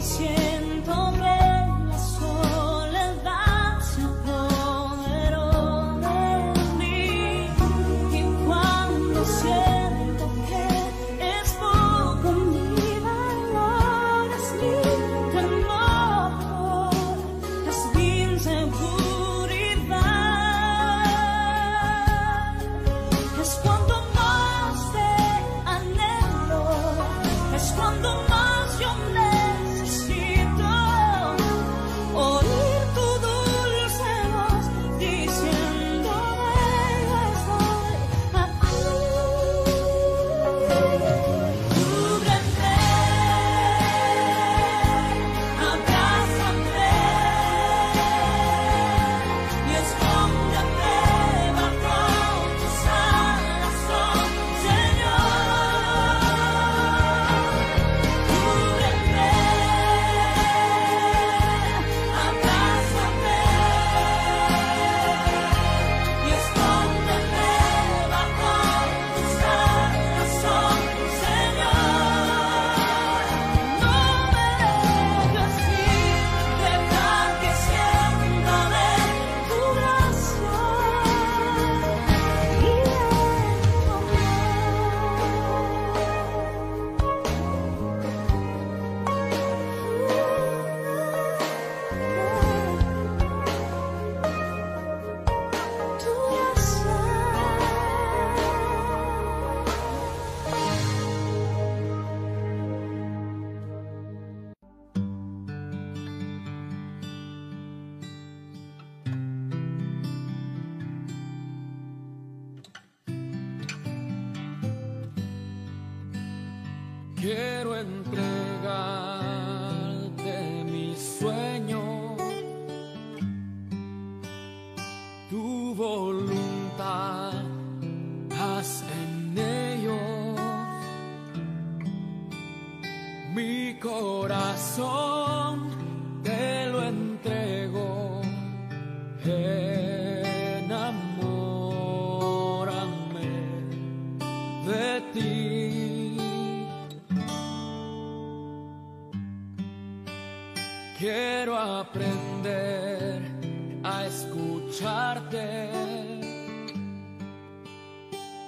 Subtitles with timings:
[0.00, 0.49] 一切。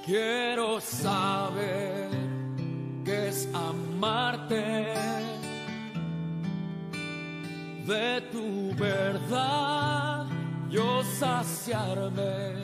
[0.04, 2.10] Quiero saber
[3.04, 4.92] qué es amarte
[7.86, 10.26] de tu verdad,
[10.68, 12.62] yo saciarme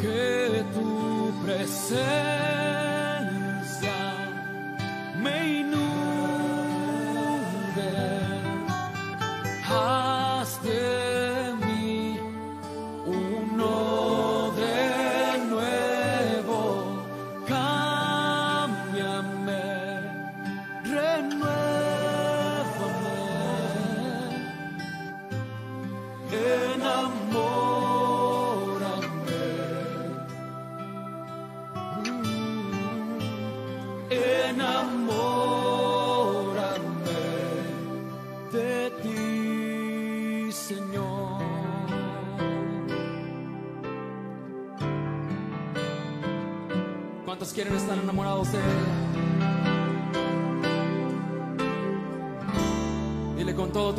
[0.00, 2.23] Que tu presencia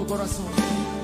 [0.08, 0.95] corazón.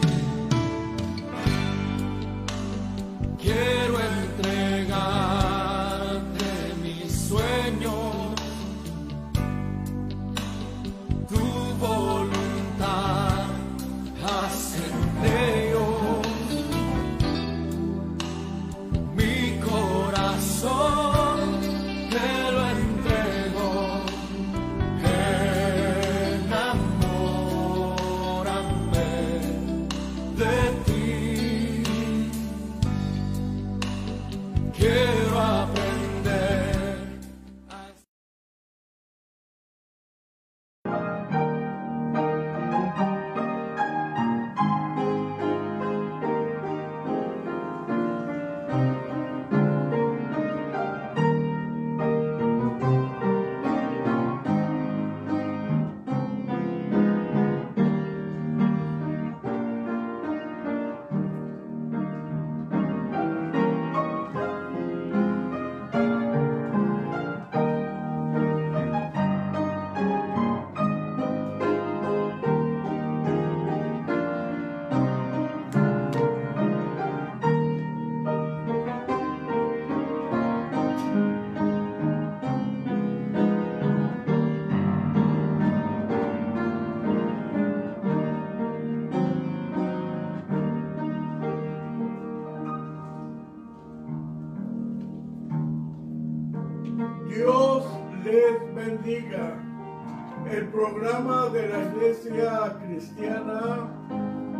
[103.01, 103.89] Cristiana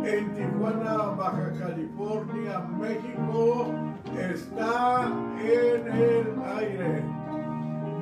[0.04, 3.72] en Tijuana, Baja California, México,
[4.18, 7.04] está en el aire.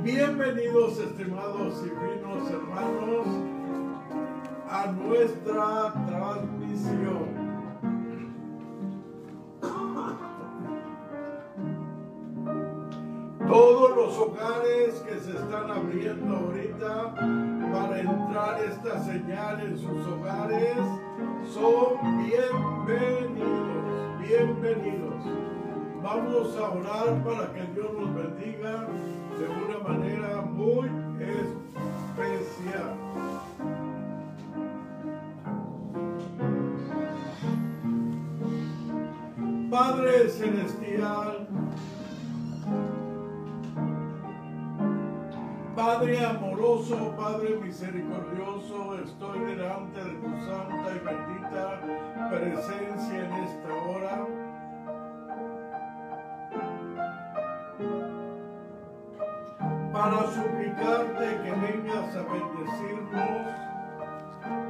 [0.02, 3.26] Bienvenidos, estimados y finos hermanos,
[4.70, 7.39] a nuestra transmisión.
[14.18, 17.14] Hogares que se están abriendo ahorita
[17.72, 20.76] para entrar esta señal en sus hogares
[21.52, 23.38] son bienvenidos,
[24.20, 25.24] bienvenidos.
[26.02, 28.86] Vamos a orar para que Dios nos bendiga
[29.38, 30.88] de una manera muy
[31.20, 32.94] especial.
[39.70, 41.46] Padre Celestial,
[45.80, 51.80] Padre amoroso, Padre misericordioso, estoy delante de tu santa y bendita
[52.28, 54.26] presencia en esta hora.
[59.90, 63.46] Para suplicarte que vengas a bendecirnos,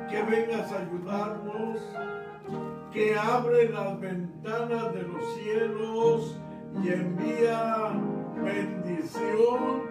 [0.09, 1.81] que vengas a ayudarnos,
[2.93, 6.41] que abre las ventanas de los cielos
[6.83, 7.93] y envía
[8.43, 9.83] bendición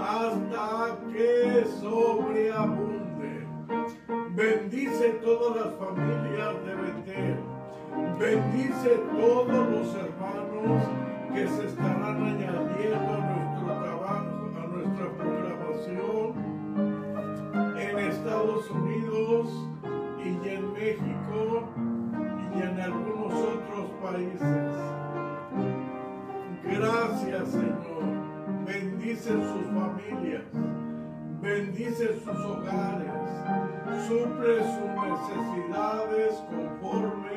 [0.00, 3.46] hasta que sobreabunde.
[4.30, 7.36] Bendice todas las familias de Betel.
[8.18, 10.82] Bendice todos los hermanos
[11.34, 16.34] que se estarán añadiendo a nuestro trabajo, a nuestra programación
[17.78, 19.48] en Estados Unidos
[20.24, 21.68] y en México
[22.54, 25.07] y en algunos otros países.
[26.68, 28.04] Gracias, Señor.
[28.66, 30.44] Bendice sus familias.
[31.40, 33.08] Bendice sus hogares.
[34.06, 37.28] Suple sus necesidades conforme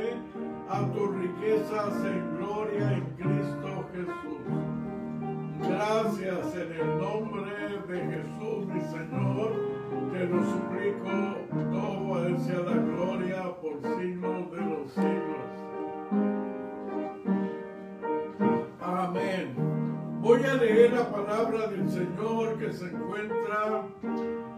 [0.69, 4.41] a tus riquezas en gloria en Cristo Jesús.
[5.61, 7.51] Gracias en el nombre
[7.87, 8.10] de
[21.41, 23.83] palabra del Señor que se encuentra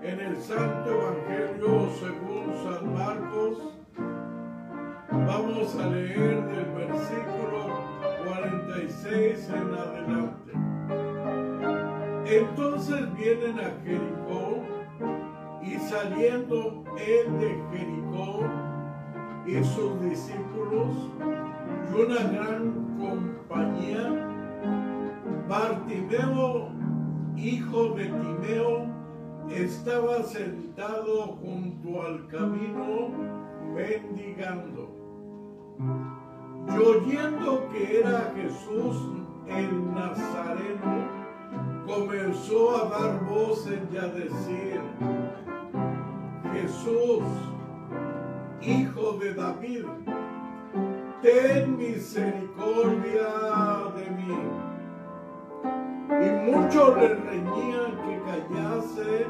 [0.01, 3.57] en el Santo Evangelio según San Marcos.
[5.09, 7.87] Vamos a leer del versículo
[8.25, 10.51] 46 en adelante.
[12.25, 14.61] Entonces vienen a Jericó
[15.61, 18.43] y saliendo él de Jericó
[19.45, 21.11] y sus discípulos
[21.89, 24.32] y una gran compañía,
[25.47, 26.69] Bartimeo,
[27.35, 28.87] hijo de Timeo,
[29.49, 33.09] estaba sentado junto al camino
[33.73, 34.89] mendigando.
[36.67, 38.97] Y oyendo que era Jesús
[39.47, 41.23] el Nazareno,
[41.85, 44.81] comenzó a dar voces y a decir,
[46.53, 47.23] Jesús,
[48.61, 49.85] hijo de David,
[51.21, 53.27] ten misericordia
[53.95, 54.72] de mí.
[56.09, 59.25] Y muchos le reñían que callase,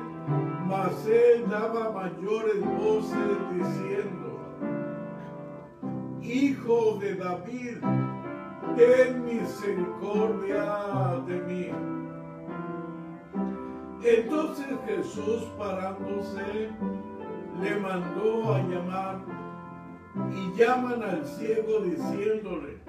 [0.67, 4.39] mas él daba mayores voces diciendo,
[6.21, 7.77] Hijo de David,
[8.75, 11.69] ten misericordia de mí.
[14.03, 16.69] Entonces Jesús parándose,
[17.61, 19.21] le mandó a llamar
[20.31, 22.79] y llaman al ciego diciéndole,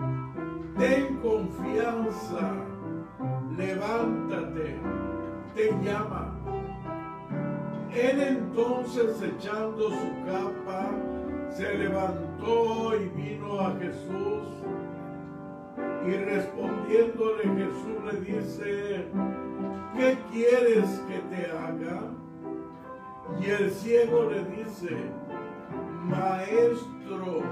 [0.78, 2.52] ten confianza,
[3.56, 4.76] levántate,
[5.54, 6.32] te llama.
[7.94, 10.90] Él entonces echando su capa,
[11.50, 14.48] se levantó y vino a Jesús.
[16.06, 19.06] Y respondiéndole Jesús le dice,
[19.96, 22.02] ¿qué quieres que te haga?
[23.40, 24.96] Y el ciego le dice,
[26.04, 27.42] maestro,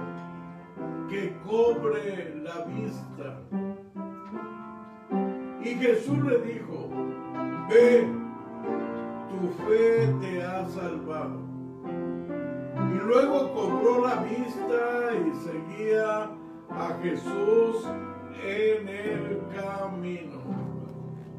[1.08, 3.71] que cobre la vista.
[5.64, 6.88] Y Jesús le dijo,
[7.68, 8.08] ve,
[9.30, 11.38] tu fe te ha salvado.
[12.90, 16.30] Y luego cobró la vista y seguía
[16.68, 17.88] a Jesús
[18.44, 20.42] en el camino.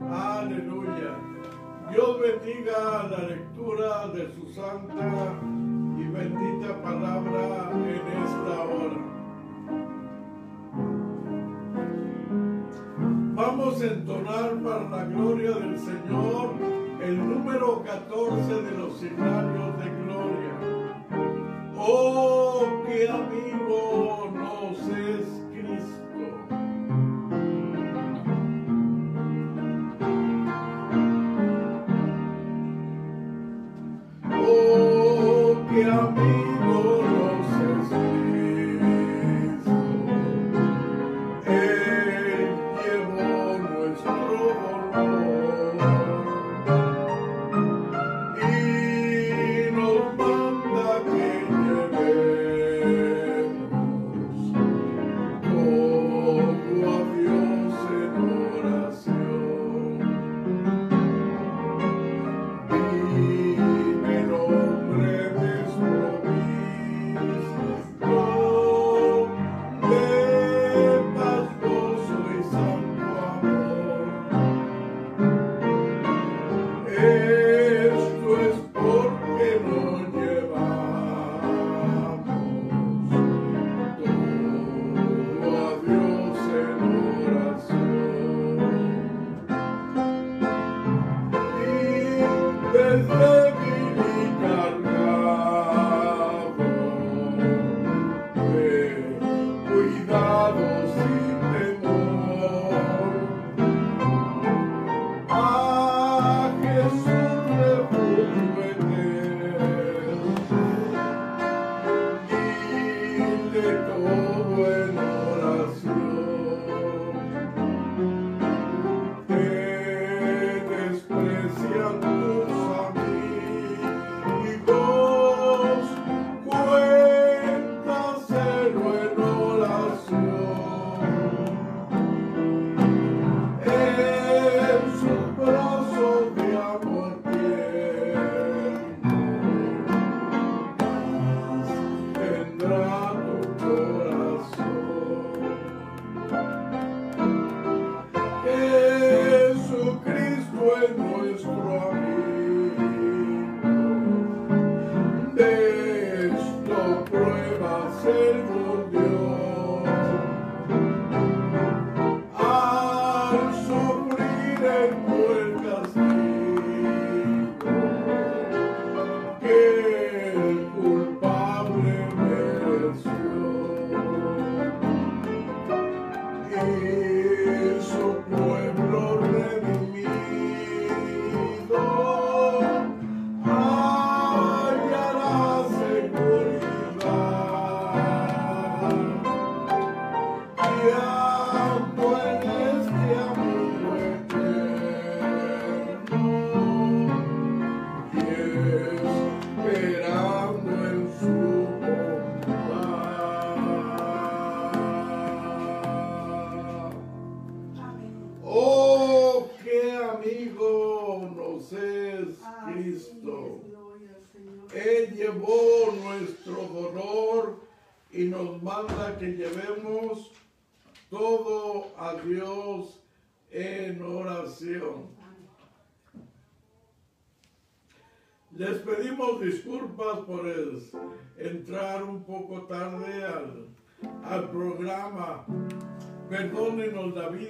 [0.09, 1.17] Aleluya.
[1.91, 5.33] Dios bendiga la lectura de su santa
[5.97, 9.12] y bendita palabra en esta hora.
[13.35, 16.51] Vamos a entonar para la gloria del Señor
[17.01, 20.53] el número 14 de los signarios de gloria.
[21.75, 23.52] Oh, qué amigo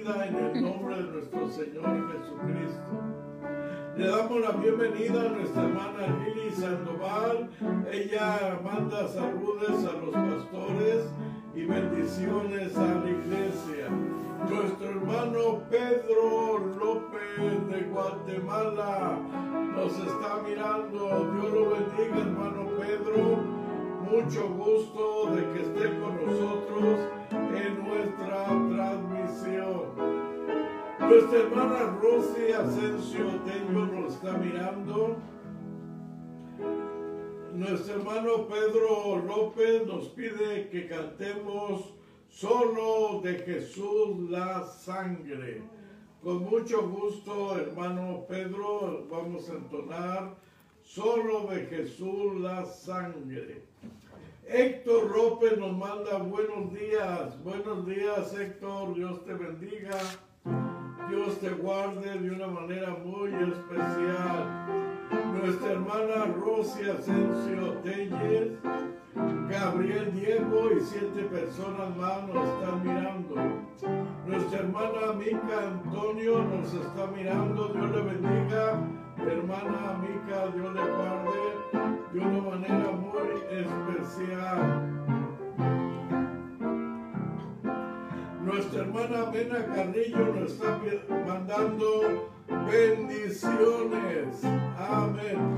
[0.02, 2.82] en el nombre de nuestro Señor Jesucristo.
[3.96, 7.48] Le damos la bienvenida a nuestra hermana Lili Sandoval.
[7.92, 11.04] Ella manda saludos a los pastores
[11.54, 13.88] y bendiciones a la iglesia.
[14.50, 19.18] Nuestro hermano Pedro López de Guatemala
[19.76, 21.32] nos está mirando.
[21.32, 23.63] Dios lo bendiga, hermano Pedro.
[24.10, 29.82] Mucho gusto de que esté con nosotros en nuestra transmisión.
[31.00, 35.16] Nuestra hermana Rosy Asensio Tello nos está mirando.
[37.54, 41.94] Nuestro hermano Pedro López nos pide que cantemos
[42.28, 45.62] solo de Jesús la sangre.
[46.22, 50.34] Con mucho gusto, hermano Pedro, vamos a entonar
[50.82, 53.73] solo de Jesús la sangre.
[54.48, 57.42] Héctor López nos manda buenos días.
[57.42, 58.94] Buenos días, Héctor.
[58.94, 59.98] Dios te bendiga.
[61.08, 64.66] Dios te guarde de una manera muy especial.
[65.40, 68.52] Nuestra hermana Rosy Asensio Telles,
[69.48, 73.34] Gabriel Diego y siete personas más nos están mirando.
[74.26, 77.68] Nuestra hermana Mica Antonio nos está mirando.
[77.68, 78.88] Dios le bendiga.
[79.18, 84.82] hermana Mica, Dios le guarde de una manera muy especial.
[88.44, 90.80] Nuestra hermana Mena Carrillo nos está
[91.26, 92.30] mandando
[92.70, 94.44] bendiciones.
[94.78, 95.56] Amén.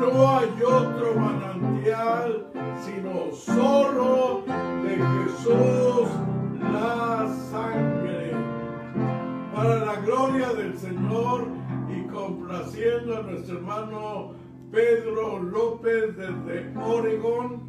[0.00, 2.46] No hay otro manantial,
[2.84, 6.08] sino solo de Jesús
[6.60, 8.32] la sangre
[9.54, 11.46] para la gloria del Señor
[11.88, 14.32] y complaciendo a nuestro hermano
[14.70, 17.62] Pedro López desde Oregón,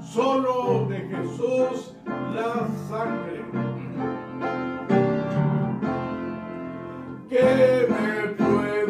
[0.00, 1.94] solo de Jesús
[2.34, 3.44] la sangre.
[7.28, 8.85] Que me puede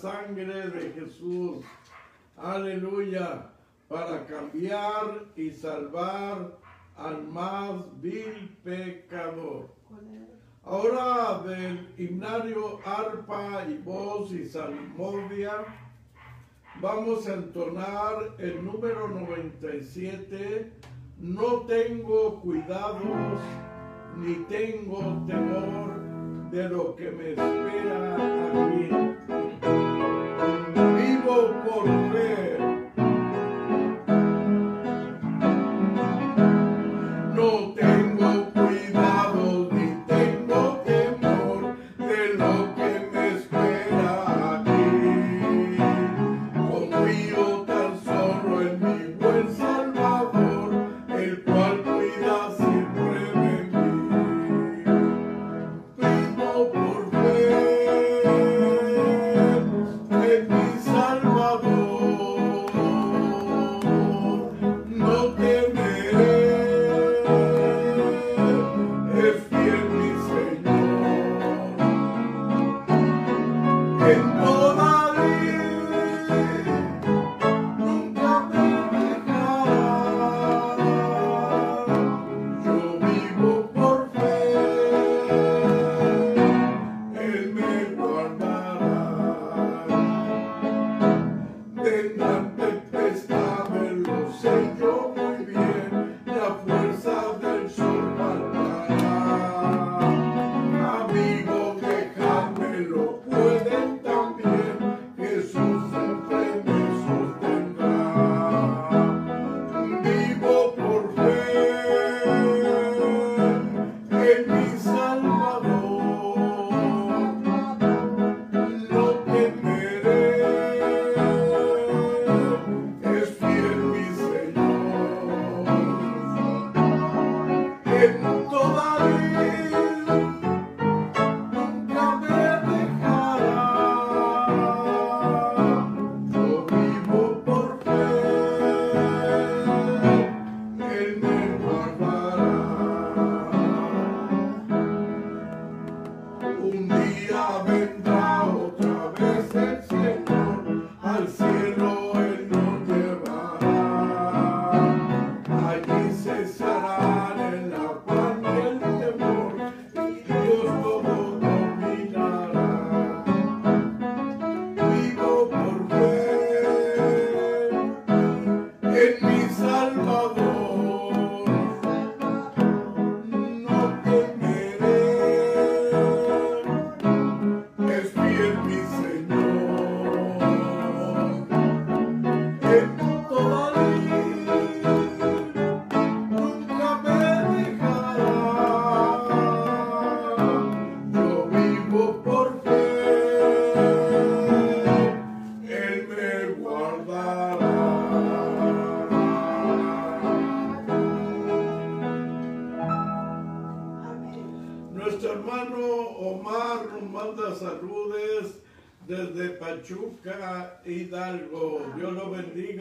[0.00, 1.64] sangre de Jesús.
[2.36, 3.50] Aleluya.
[3.88, 6.58] Para cambiar y salvar
[6.96, 9.70] al más vil pecador.
[10.62, 15.64] Ahora del himnario arpa y voz y salmodia,
[16.82, 20.70] vamos a entonar el número 97.
[21.18, 23.40] No tengo cuidados
[24.18, 28.16] ni tengo temor de lo que me espera
[28.66, 29.07] aquí.
[31.68, 32.07] Vivo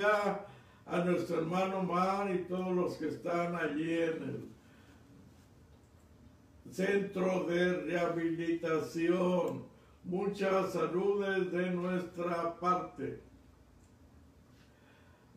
[0.05, 4.49] a nuestro hermano Omar y todos los que están allí en el
[6.71, 9.65] centro de rehabilitación.
[10.03, 13.21] Muchas saludes de nuestra parte.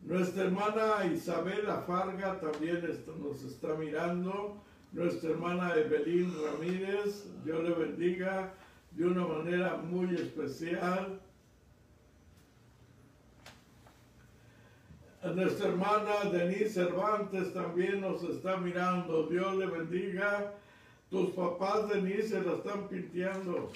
[0.03, 2.81] Nuestra hermana Isabela Farga también
[3.19, 4.57] nos está mirando.
[4.93, 8.53] Nuestra hermana Evelyn Ramírez, Dios le bendiga
[8.91, 11.19] de una manera muy especial.
[15.23, 19.27] Nuestra hermana Denise Cervantes también nos está mirando.
[19.27, 20.51] Dios le bendiga.
[21.11, 23.71] Tus papás, Denise, se la están pinteando.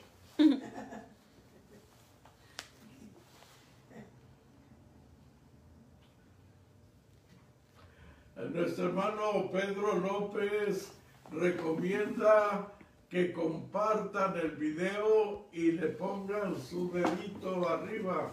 [8.53, 10.91] Nuestro hermano Pedro López
[11.31, 12.71] recomienda
[13.09, 18.31] que compartan el video y le pongan su dedito arriba.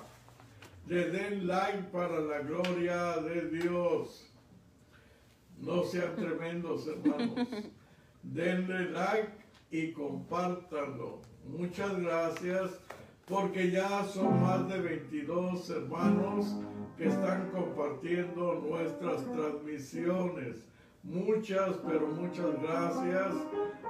[0.89, 4.25] Le den like para la gloria de Dios.
[5.59, 7.49] No sean tremendos hermanos.
[8.23, 9.31] Denle like
[9.71, 11.21] y compártanlo.
[11.47, 12.81] Muchas gracias
[13.27, 16.57] porque ya son más de 22 hermanos
[16.99, 20.65] que están compartiendo nuestras transmisiones.
[21.05, 23.35] Muchas, pero muchas gracias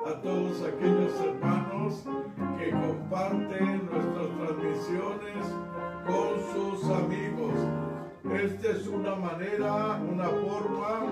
[0.06, 2.04] a todos aquellos hermanos
[2.58, 5.71] que comparten nuestras transmisiones
[6.06, 7.54] con sus amigos.
[8.34, 11.06] Esta es una manera, una forma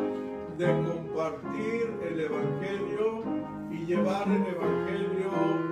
[0.58, 3.22] de compartir el Evangelio
[3.70, 5.30] y llevar el Evangelio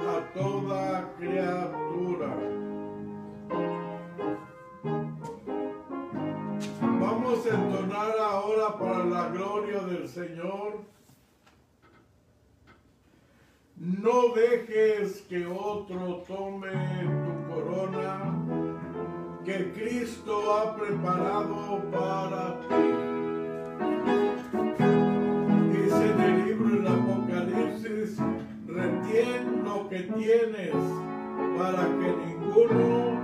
[0.08, 2.36] a toda criatura.
[7.00, 10.78] Vamos a entonar ahora para la gloria del Señor.
[13.76, 18.67] No dejes que otro tome tu corona
[19.48, 22.84] que Cristo ha preparado para ti.
[25.72, 28.18] Dice en el libro del Apocalipsis,
[28.66, 30.74] retien lo que tienes
[31.56, 33.22] para que ninguno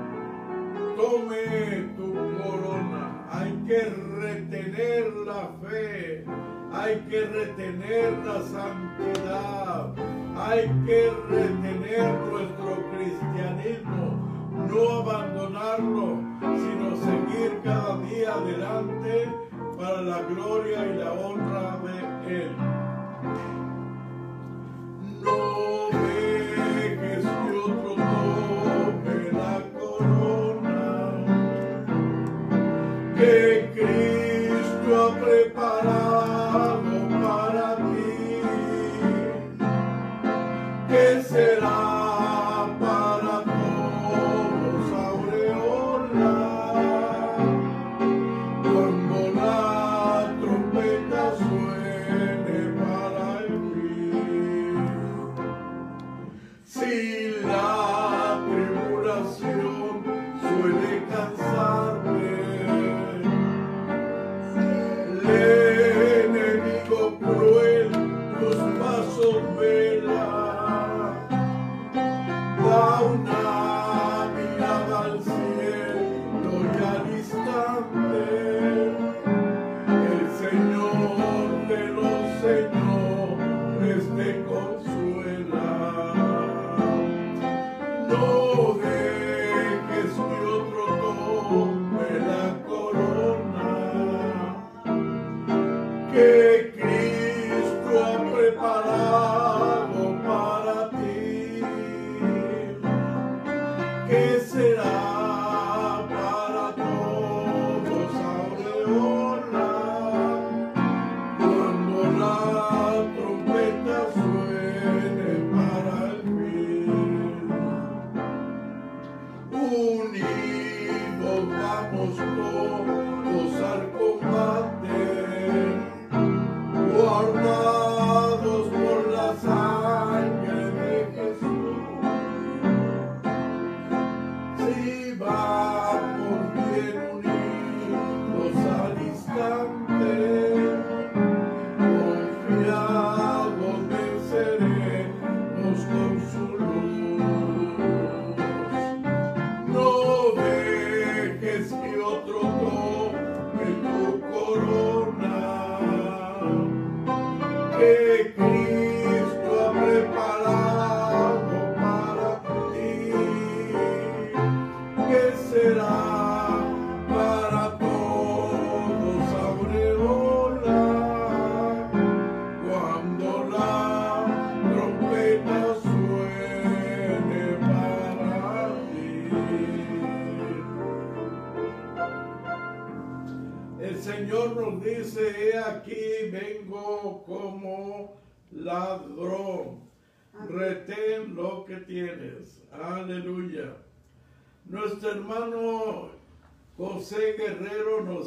[0.97, 3.27] tome tu corona.
[3.31, 3.81] Hay que
[4.23, 6.25] retener la fe,
[6.73, 9.93] hay que retener la santidad,
[10.39, 14.24] hay que retener nuestro cristianismo,
[14.69, 19.29] no abandonarlo, sino seguir cada día adelante
[19.79, 22.57] para la gloria y la honra de Él.
[25.23, 30.91] No dejes que otro tome la corona
[33.17, 36.91] que Cristo ha preparado
[37.23, 38.43] para ti.
[40.89, 41.84] Que será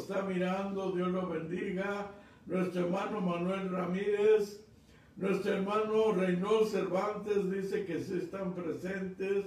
[0.08, 2.10] está mirando, Dios lo bendiga.
[2.46, 4.64] Nuestro hermano Manuel Ramírez,
[5.16, 9.44] nuestro hermano Reynold Cervantes dice que sí están presentes,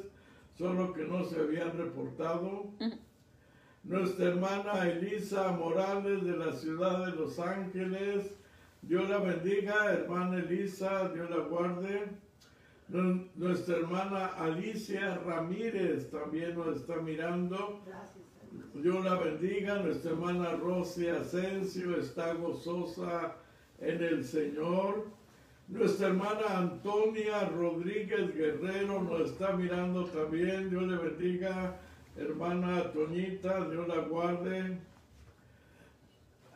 [0.56, 2.70] solo que no se habían reportado.
[3.84, 8.38] Nuestra hermana Elisa Morales de la ciudad de Los Ángeles,
[8.84, 12.08] Dios la bendiga, hermana Elisa, Dios la guarde.
[12.88, 17.80] Nu- Nuestra hermana Alicia Ramírez también nos está mirando.
[18.74, 19.80] Dios la bendiga.
[19.80, 23.36] Nuestra hermana Rosy Asensio está gozosa
[23.80, 25.08] en el Señor.
[25.68, 30.70] Nuestra hermana Antonia Rodríguez Guerrero nos está mirando también.
[30.70, 31.80] Dios le bendiga.
[32.18, 34.78] Hermana Toñita, Dios la guarde.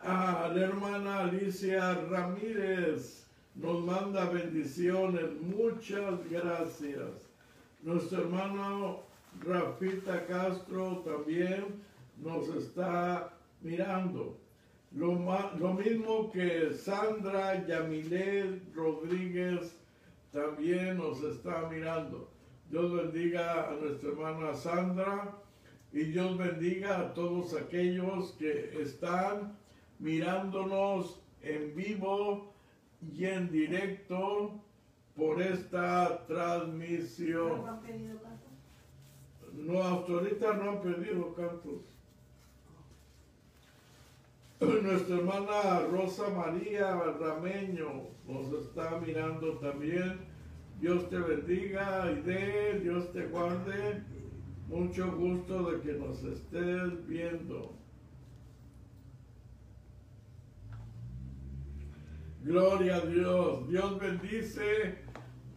[0.03, 5.31] A la hermana Alicia Ramírez nos manda bendiciones.
[5.41, 7.31] Muchas gracias.
[7.81, 9.04] Nuestro hermano
[9.41, 11.83] Rafita Castro también
[12.17, 14.37] nos está mirando.
[14.91, 15.13] Lo,
[15.57, 19.77] lo mismo que Sandra Yamilet Rodríguez
[20.31, 22.29] también nos está mirando.
[22.69, 25.35] Dios bendiga a nuestra hermana Sandra
[25.91, 29.57] y Dios bendiga a todos aquellos que están
[29.99, 32.53] mirándonos en vivo
[33.13, 34.61] y en directo
[35.15, 37.63] por esta transmisión.
[39.57, 41.81] ¿No hasta ahorita no han pedido cantos.
[44.83, 50.19] Nuestra hermana Rosa María Rameño nos está mirando también.
[50.79, 54.03] Dios te bendiga y de Dios te guarde.
[54.67, 57.73] Mucho gusto de que nos estés viendo.
[62.43, 63.69] Gloria a Dios.
[63.69, 64.95] Dios bendice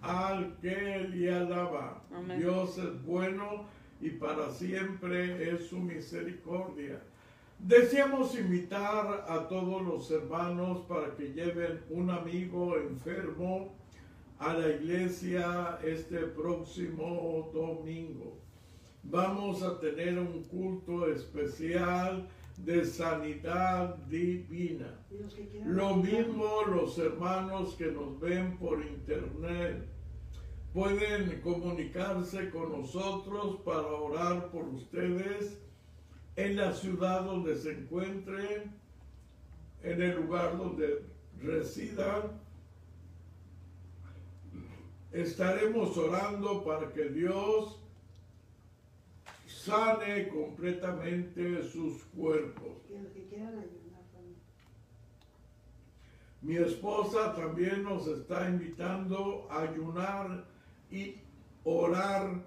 [0.00, 2.02] al que le alaba.
[2.14, 2.38] Amén.
[2.38, 3.66] Dios es bueno
[4.00, 7.00] y para siempre es su misericordia.
[7.58, 13.74] Deseamos invitar a todos los hermanos para que lleven un amigo enfermo
[14.38, 18.38] a la iglesia este próximo domingo.
[19.02, 22.28] Vamos a tener un culto especial
[22.64, 24.94] de sanidad divina.
[25.64, 29.84] Lo mismo los hermanos que nos ven por internet.
[30.72, 35.58] Pueden comunicarse con nosotros para orar por ustedes
[36.36, 38.74] en la ciudad donde se encuentren,
[39.82, 41.04] en el lugar donde
[41.40, 42.40] residan.
[45.10, 47.80] Estaremos orando para que Dios
[49.46, 52.76] sane completamente sus cuerpos.
[56.40, 60.46] Mi esposa también nos está invitando a ayunar
[60.90, 61.16] y
[61.64, 62.42] orar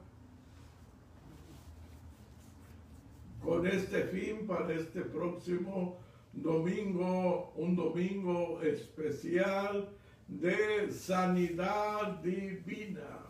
[3.43, 5.97] con este fin para este próximo
[6.34, 9.89] domingo, un domingo especial
[10.27, 13.25] de sanidad divina.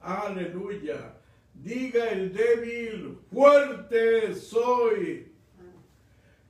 [0.00, 1.16] Aleluya.
[1.54, 5.30] Diga el débil, fuerte soy.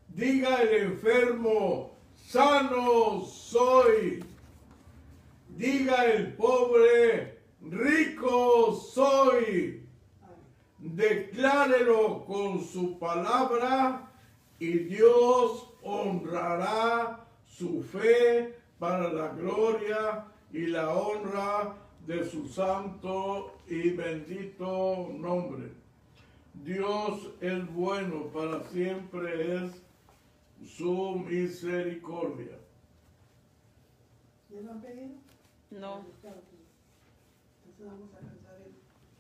[0.08, 4.24] Diga el enfermo, sano soy.
[5.56, 9.86] Diga el pobre, rico soy.
[10.78, 14.10] Declárelo con su palabra
[14.58, 23.90] y Dios honrará su fe para la gloria y la honra de su santo y
[23.90, 25.70] bendito nombre.
[26.54, 29.72] Dios es bueno, para siempre es
[30.66, 32.58] su misericordia.
[34.50, 35.14] ¿Ya lo han pedido?
[35.70, 36.04] No.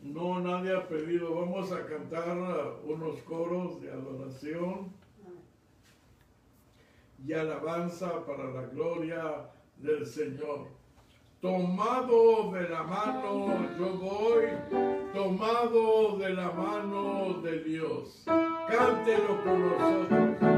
[0.02, 1.34] No, nadie ha pedido.
[1.34, 2.36] Vamos a cantar
[2.84, 4.92] unos coros de adoración
[7.26, 10.68] y alabanza para la gloria del Señor.
[11.40, 14.46] Tomado de la mano yo voy,
[15.14, 18.24] tomado de la mano de Dios.
[18.26, 20.49] Cántelo con nosotros.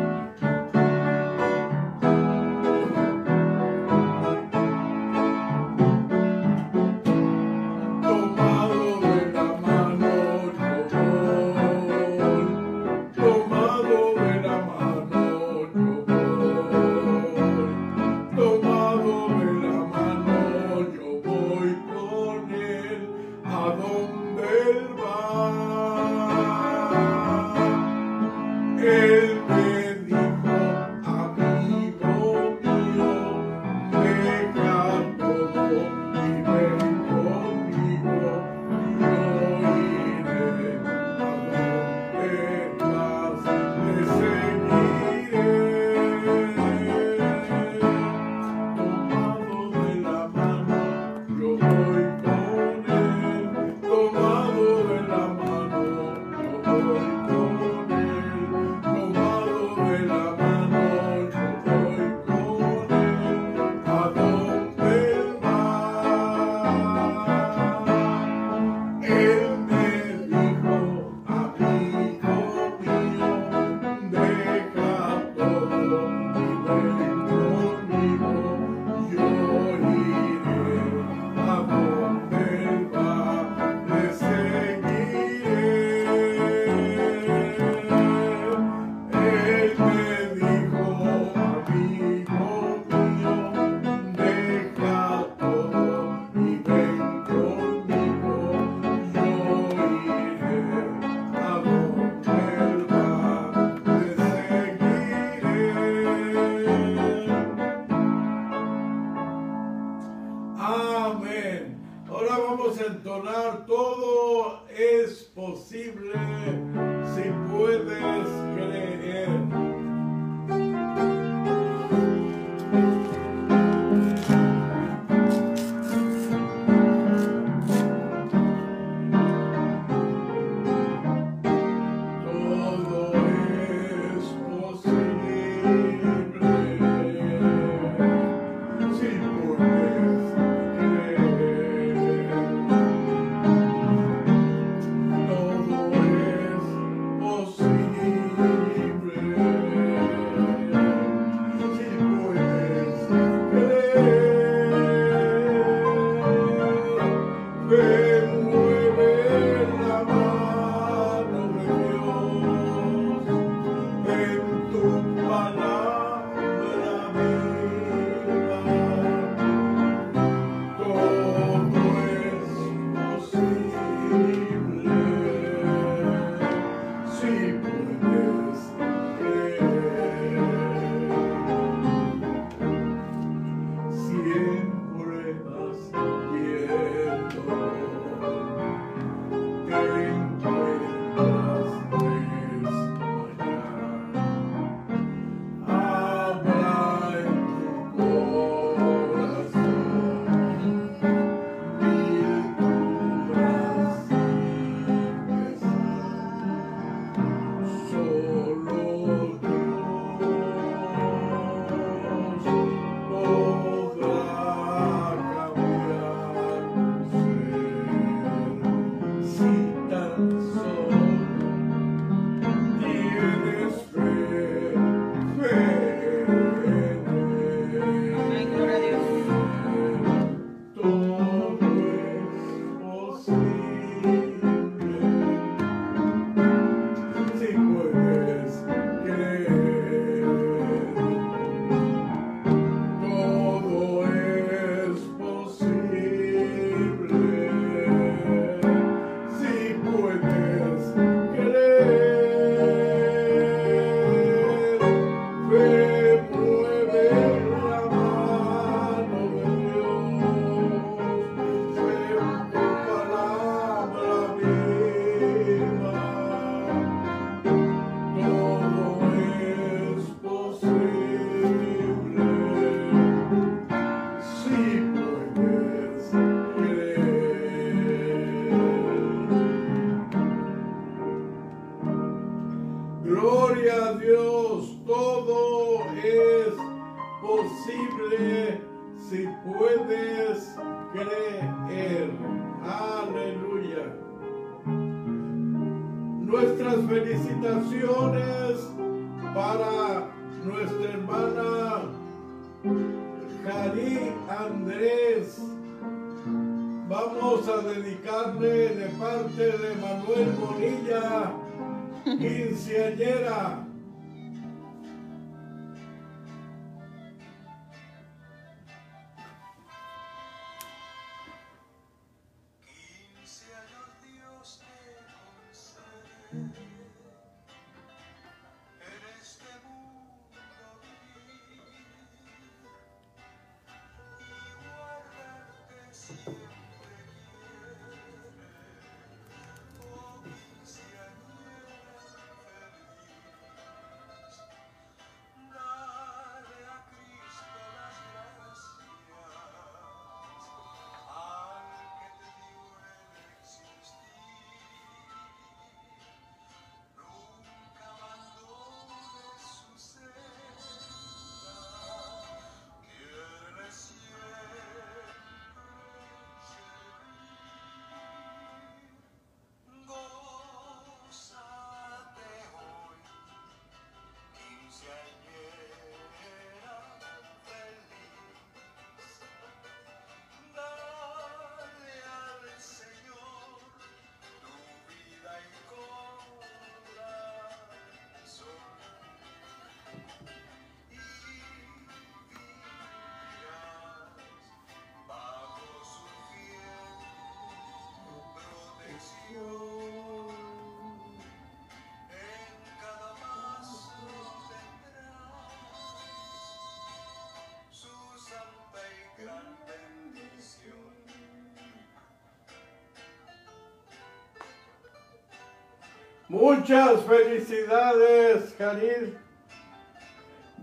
[416.32, 419.18] Muchas felicidades, Jalil.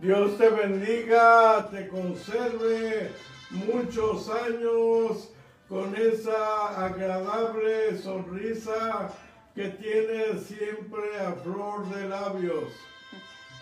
[0.01, 3.11] Dios te bendiga, te conserve
[3.51, 5.29] muchos años
[5.67, 9.11] con esa agradable sonrisa
[9.53, 12.73] que tienes siempre a flor de labios.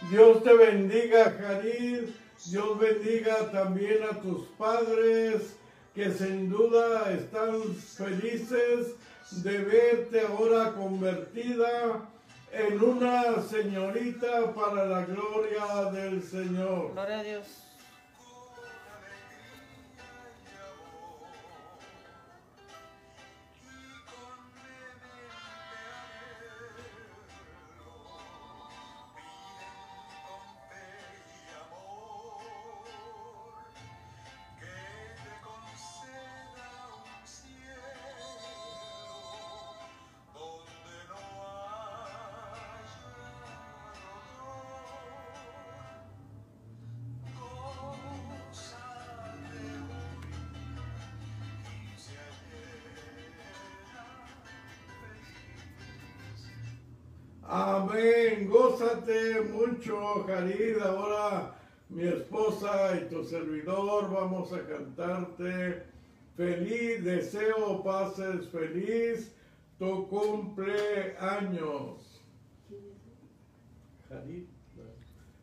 [0.09, 2.15] Dios te bendiga, Jalil.
[2.45, 5.57] Dios bendiga también a tus padres
[5.93, 8.95] que sin duda están felices
[9.31, 12.01] de verte ahora convertida
[12.51, 16.93] en una señorita para la gloria del Señor.
[16.93, 17.66] Gloria a Dios.
[58.77, 60.77] Gózate mucho, Jarid.
[60.77, 61.55] Ahora
[61.89, 65.81] mi esposa y tu servidor vamos a cantarte.
[66.35, 69.35] Feliz deseo, pases feliz
[69.79, 71.17] tu cumpleaños.
[74.09, 74.45] Jarid.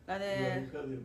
[0.07, 0.63] La la de.
[0.63, 0.97] hija de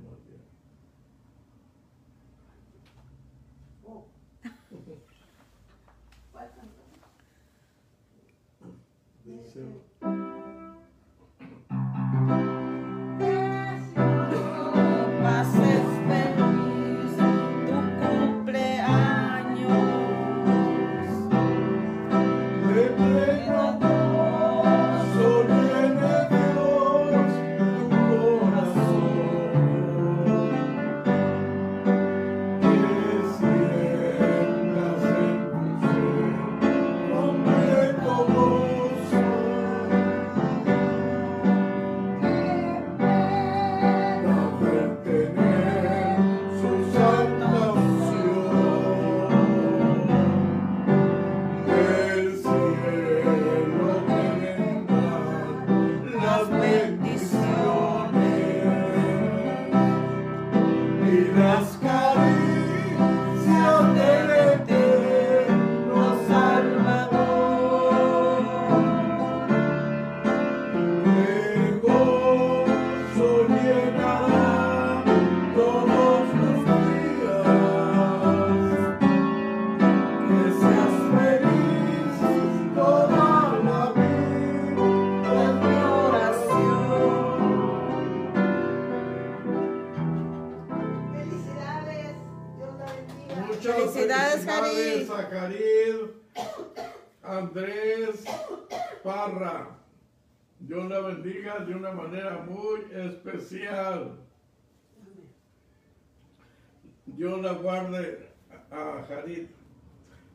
[107.20, 108.30] Dios la guarde
[108.70, 109.50] a Jarit.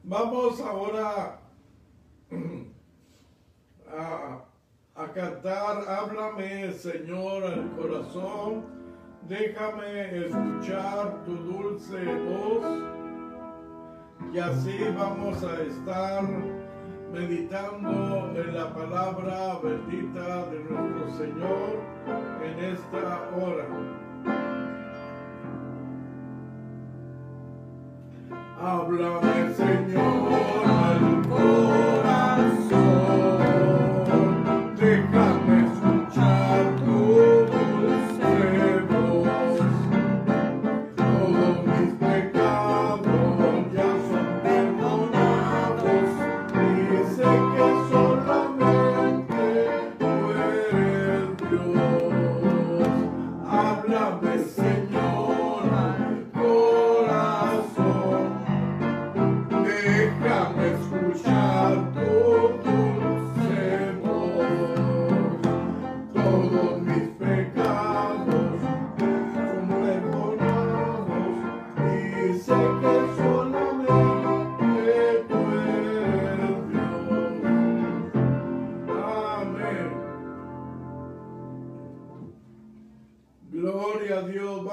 [0.03, 1.39] Vamos ahora
[3.91, 4.45] a,
[4.93, 8.65] a cantar, háblame Señor al corazón,
[9.27, 12.83] déjame escuchar tu dulce voz
[14.31, 16.23] y así vamos a estar
[17.11, 21.79] meditando en la palabra bendita de nuestro Señor
[22.43, 24.05] en esta hora.
[28.62, 30.34] Háblame Señor
[30.66, 31.84] al corazón,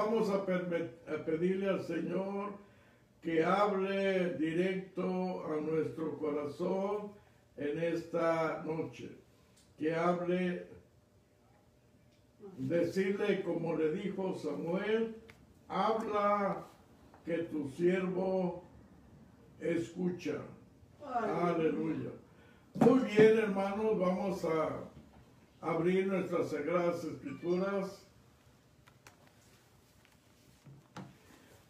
[0.05, 2.51] Vamos a, a pedirle al Señor
[3.21, 7.13] que hable directo a nuestro corazón
[7.55, 9.09] en esta noche.
[9.79, 10.67] Que hable,
[12.57, 15.15] decirle como le dijo Samuel,
[15.69, 16.67] habla
[17.23, 18.65] que tu siervo
[19.61, 20.41] escucha.
[21.01, 22.09] Aleluya.
[22.73, 24.81] Muy bien, hermanos, vamos a
[25.61, 28.02] abrir nuestras sagradas escrituras.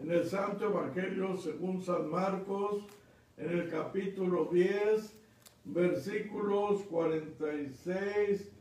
[0.03, 2.83] En el Santo Evangelio según San Marcos,
[3.37, 5.15] en el capítulo 10,
[5.63, 8.51] versículos 46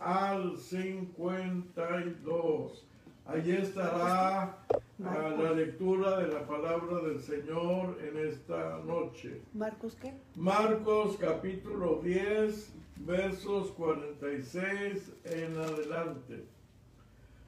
[0.00, 2.86] al 52.
[3.26, 4.56] Allí estará
[4.98, 9.42] la lectura de la palabra del Señor en esta noche.
[9.52, 10.14] ¿Marcos qué?
[10.34, 12.72] Marcos capítulo 10,
[13.04, 16.55] versos 46 en adelante.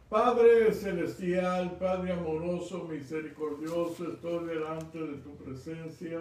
[0.08, 6.18] Padre celestial, Padre amoroso, misericordioso, estoy delante de tu presencia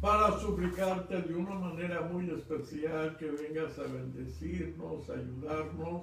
[0.00, 6.02] para suplicarte de una manera muy especial que vengas a bendecirnos, ayudarnos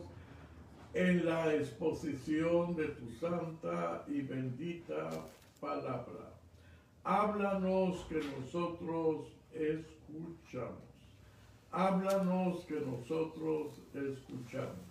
[0.94, 5.12] en la exposición de tu santa y bendita
[5.62, 6.34] palabra.
[7.06, 10.84] Háblanos que nosotros escuchamos.
[11.72, 14.85] Háblanos que nosotros escuchamos.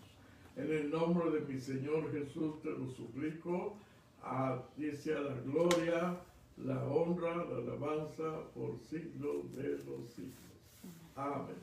[0.56, 3.76] En el nombre de mi Señor Jesús te lo suplico.
[4.22, 6.16] A ti sea la gloria,
[6.56, 10.34] la honra, la alabanza por siglos de los siglos.
[11.16, 11.56] Amén.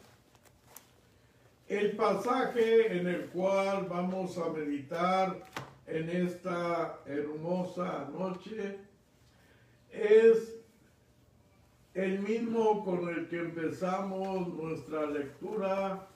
[1.67, 5.45] El pasaje en el cual vamos a meditar
[5.87, 8.77] en esta hermosa noche
[9.89, 10.61] es
[11.93, 16.07] el mismo con el que empezamos nuestra lectura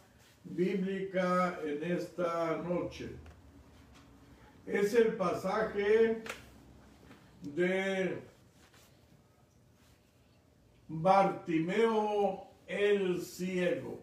[0.46, 3.10] bíblica en esta noche.
[4.66, 6.24] Es el pasaje
[7.42, 8.20] de
[10.88, 14.00] Bartimeo el ciego.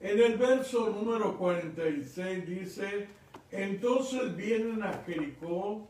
[0.00, 3.08] En el verso número 46 dice,
[3.50, 5.88] entonces vienen a Jericó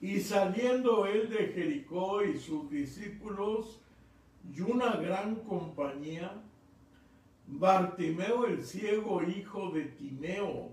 [0.00, 3.80] y saliendo él de Jericó y sus discípulos
[4.54, 6.42] y una gran compañía,
[7.58, 10.70] Bartimeo el ciego, hijo de Timeo,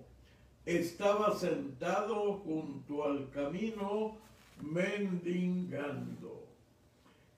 [0.65, 4.17] estaba sentado junto al camino
[4.61, 6.45] mendigando.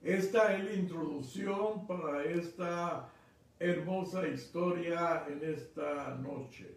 [0.03, 3.09] Esta es la introducción para esta
[3.59, 6.75] hermosa historia en esta noche.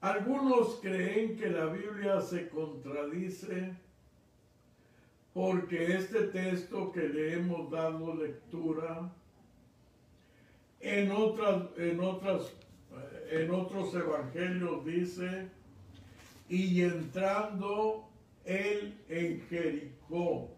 [0.00, 3.74] Algunos creen que la Biblia se contradice
[5.32, 9.12] porque este texto que le hemos dado lectura
[10.80, 12.52] en otras en otras
[13.30, 15.48] en otros evangelios dice
[16.48, 18.08] y entrando
[18.44, 20.56] él en Jericó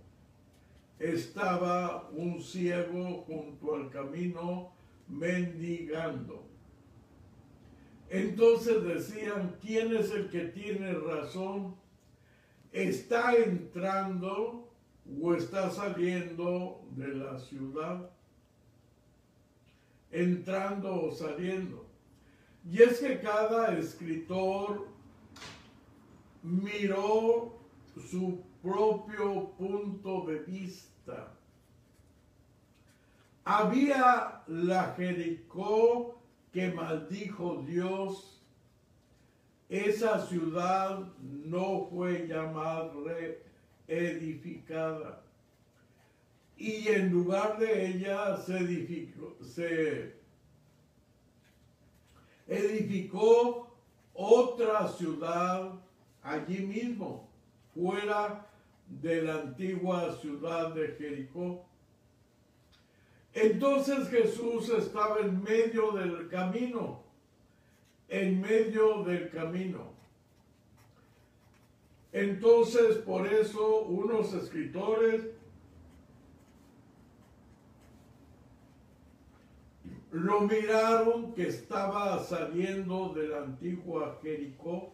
[0.98, 4.72] estaba un ciego junto al camino
[5.06, 6.44] mendigando.
[8.10, 11.76] Entonces decían, ¿quién es el que tiene razón?
[12.72, 14.72] Está entrando
[15.22, 18.10] o está saliendo de la ciudad,
[20.10, 21.86] entrando o saliendo.
[22.70, 24.88] Y es que cada escritor
[26.42, 27.58] miró
[28.10, 31.34] su propio punto de vista.
[33.44, 36.20] Había la Jericó
[36.52, 38.42] que maldijo Dios.
[39.68, 42.92] Esa ciudad no fue llamada
[43.86, 45.27] edificada.
[46.58, 50.16] Y en lugar de ella se edificó, se
[52.48, 53.70] edificó
[54.12, 55.72] otra ciudad
[56.20, 57.30] allí mismo,
[57.72, 58.44] fuera
[58.88, 61.64] de la antigua ciudad de Jericó.
[63.32, 67.04] Entonces Jesús estaba en medio del camino,
[68.08, 69.92] en medio del camino.
[72.10, 75.37] Entonces, por eso, unos escritores
[80.12, 84.92] lo miraron que estaba saliendo de la antigua Jericó.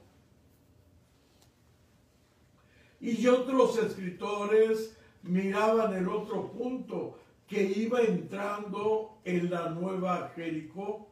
[3.00, 11.06] Y otros escritores miraban el otro punto, que iba entrando en la nueva Jericó.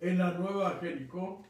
[0.00, 1.42] En la nueva Jericó.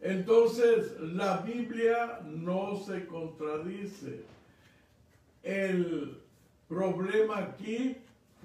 [0.00, 4.24] Entonces, la Biblia no se contradice.
[5.42, 6.18] El
[6.68, 7.96] problema aquí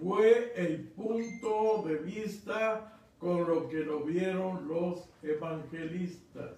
[0.01, 6.51] fue el punto de vista con lo que lo vieron los evangelistas.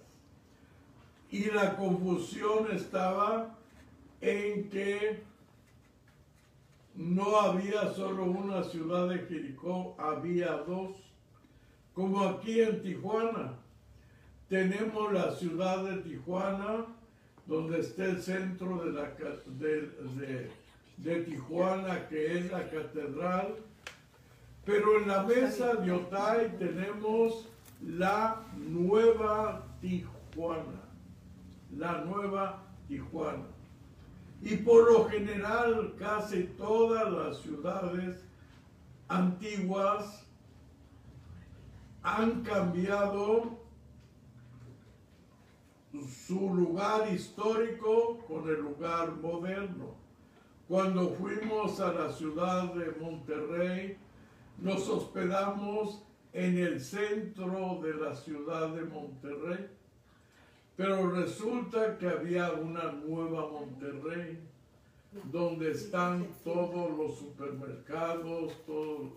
[1.30, 3.54] Y la confusión estaba
[4.20, 5.22] en que
[6.94, 10.96] no había solo una ciudad de Jericó, había dos.
[11.94, 13.52] Como aquí en Tijuana,
[14.48, 16.86] tenemos la ciudad de Tijuana,
[17.46, 19.14] donde está el centro de, la,
[19.46, 20.50] de-
[20.98, 23.56] de Tijuana, que es la catedral.
[24.64, 27.48] Pero en la mesa de Otay tenemos
[27.82, 30.82] la nueva Tijuana,
[31.76, 33.46] la nueva Tijuana.
[34.42, 38.24] Y por lo general casi todas las ciudades
[39.08, 40.24] antiguas
[42.02, 43.58] han cambiado
[46.26, 49.97] su lugar histórico con el lugar moderno.
[50.68, 53.96] Cuando fuimos a la ciudad de Monterrey,
[54.58, 56.02] nos hospedamos
[56.34, 59.66] en el centro de la ciudad de Monterrey,
[60.76, 64.40] pero resulta que había una nueva Monterrey,
[65.32, 69.12] donde están todos los supermercados, todo,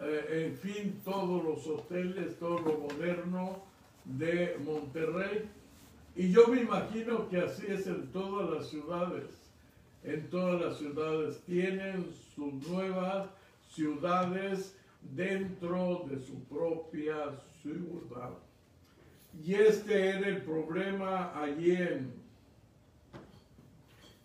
[0.00, 3.62] eh, en fin, todos los hoteles, todo lo moderno
[4.04, 5.48] de Monterrey.
[6.16, 9.45] Y yo me imagino que así es en todas las ciudades.
[10.06, 13.28] En todas las ciudades tienen sus nuevas
[13.68, 18.30] ciudades dentro de su propia ciudad.
[19.44, 22.14] Y este era el problema allí en,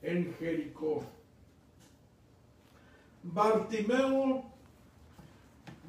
[0.04, 1.04] en Jericó.
[3.24, 4.46] Bartimeo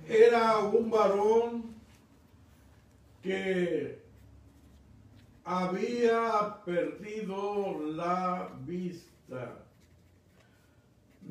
[0.09, 1.65] era un varón
[3.23, 3.99] que
[5.45, 9.62] había perdido la vista.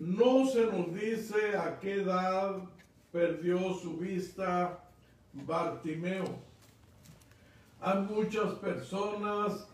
[0.02, 2.56] No se nos dice a qué edad
[3.12, 4.84] perdió su vista
[5.32, 6.40] Bartimeo.
[7.80, 9.68] Hay muchas personas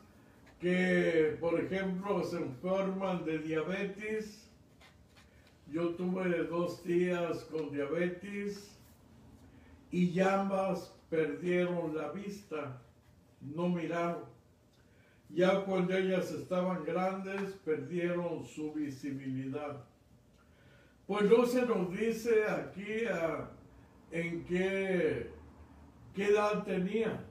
[0.59, 4.49] que, por ejemplo, se enferman de diabetes.
[5.71, 8.77] Yo tuve dos tías con diabetes
[9.91, 12.81] y ambas perdieron la vista,
[13.39, 14.25] no miraron.
[15.29, 19.85] Ya cuando ellas estaban grandes, perdieron su visibilidad.
[21.07, 23.49] Pues no se nos dice aquí ah,
[24.11, 25.31] en qué,
[26.13, 27.23] qué edad tenía.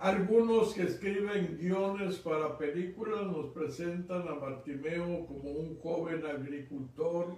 [0.00, 7.36] Algunos que escriben guiones para películas nos presentan a Bartimeo como un joven agricultor,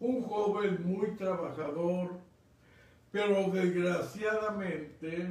[0.00, 2.18] un joven muy trabajador,
[3.12, 5.28] pero desgraciadamente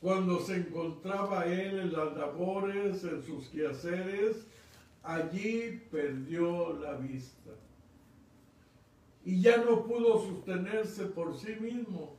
[0.00, 4.46] cuando se encontraba él en las labores, en sus quehaceres,
[5.02, 7.50] allí perdió la vista.
[9.24, 12.18] Y ya no pudo sostenerse por sí mismo.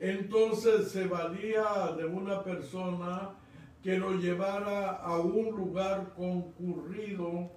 [0.00, 3.34] Entonces se valía de una persona
[3.82, 7.50] que lo llevara a un lugar concurrido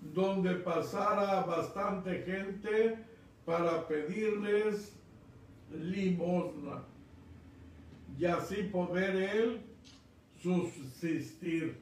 [0.00, 2.98] donde pasara bastante gente
[3.44, 4.96] para pedirles
[5.70, 6.84] limosna
[8.18, 9.62] y así poder él
[10.42, 11.78] subsistir.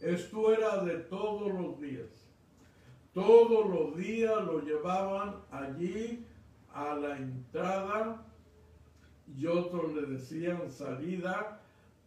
[0.00, 2.25] Esto era de todos los días.
[3.16, 6.22] Todos los días lo llevaban allí
[6.74, 8.22] a la entrada
[9.34, 11.62] y otros le decían salida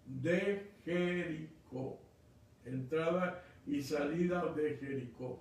[0.05, 1.97] de Jericó.
[2.64, 5.39] Entrada y salida de Jericó.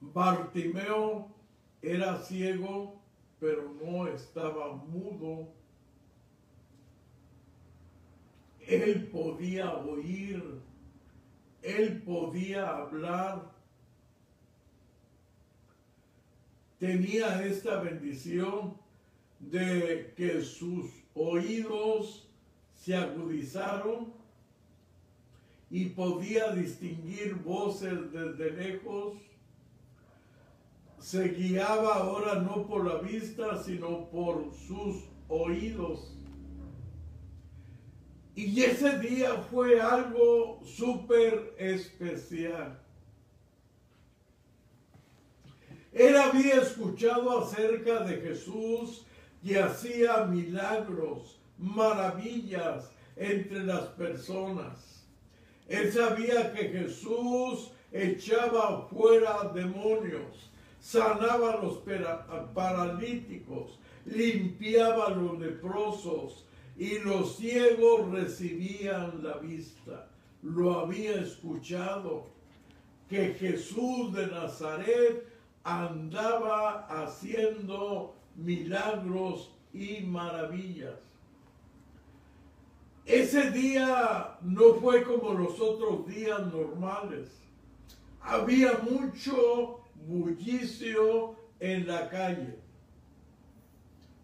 [0.00, 1.28] Bartimeo
[1.82, 3.02] era ciego,
[3.38, 5.46] pero no estaba mudo.
[8.66, 10.42] Él podía oír,
[11.62, 13.50] él podía hablar.
[16.78, 18.74] Tenía esta bendición
[19.38, 22.28] de que sus oídos
[22.74, 24.12] se agudizaron
[25.70, 29.18] y podía distinguir voces desde lejos.
[30.98, 36.19] Se guiaba ahora no por la vista, sino por sus oídos.
[38.34, 42.78] Y ese día fue algo súper especial.
[45.92, 49.04] Él había escuchado acerca de Jesús
[49.42, 55.04] y hacía milagros, maravillas entre las personas.
[55.68, 60.50] Él sabía que Jesús echaba fuera demonios,
[60.80, 66.46] sanaba a los para- paralíticos, limpiaba los leprosos
[66.80, 70.08] y los ciegos recibían la vista.
[70.42, 72.30] Lo había escuchado
[73.06, 75.28] que Jesús de Nazaret
[75.62, 80.94] andaba haciendo milagros y maravillas.
[83.04, 87.28] Ese día no fue como los otros días normales.
[88.22, 92.58] Había mucho bullicio en la calle,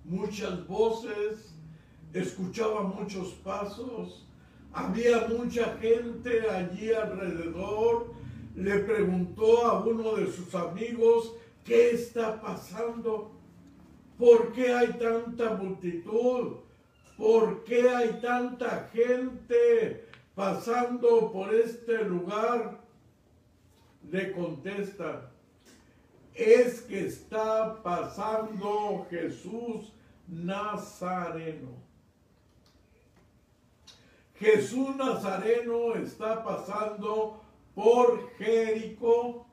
[0.05, 1.56] muchas voces,
[2.21, 4.27] escuchaba muchos pasos,
[4.73, 8.15] había mucha gente allí alrededor.
[8.55, 13.33] Le preguntó a uno de sus amigos, ¿qué está pasando?
[14.19, 16.57] ¿Por qué hay tanta multitud?
[17.17, 22.81] ¿Por qué hay tanta gente pasando por este lugar?
[24.11, 25.33] Le contesta,
[26.35, 29.93] es que está pasando Jesús
[30.29, 31.86] Nazareno.
[34.39, 37.41] Jesús Nazareno está pasando
[37.75, 39.47] por Jericó.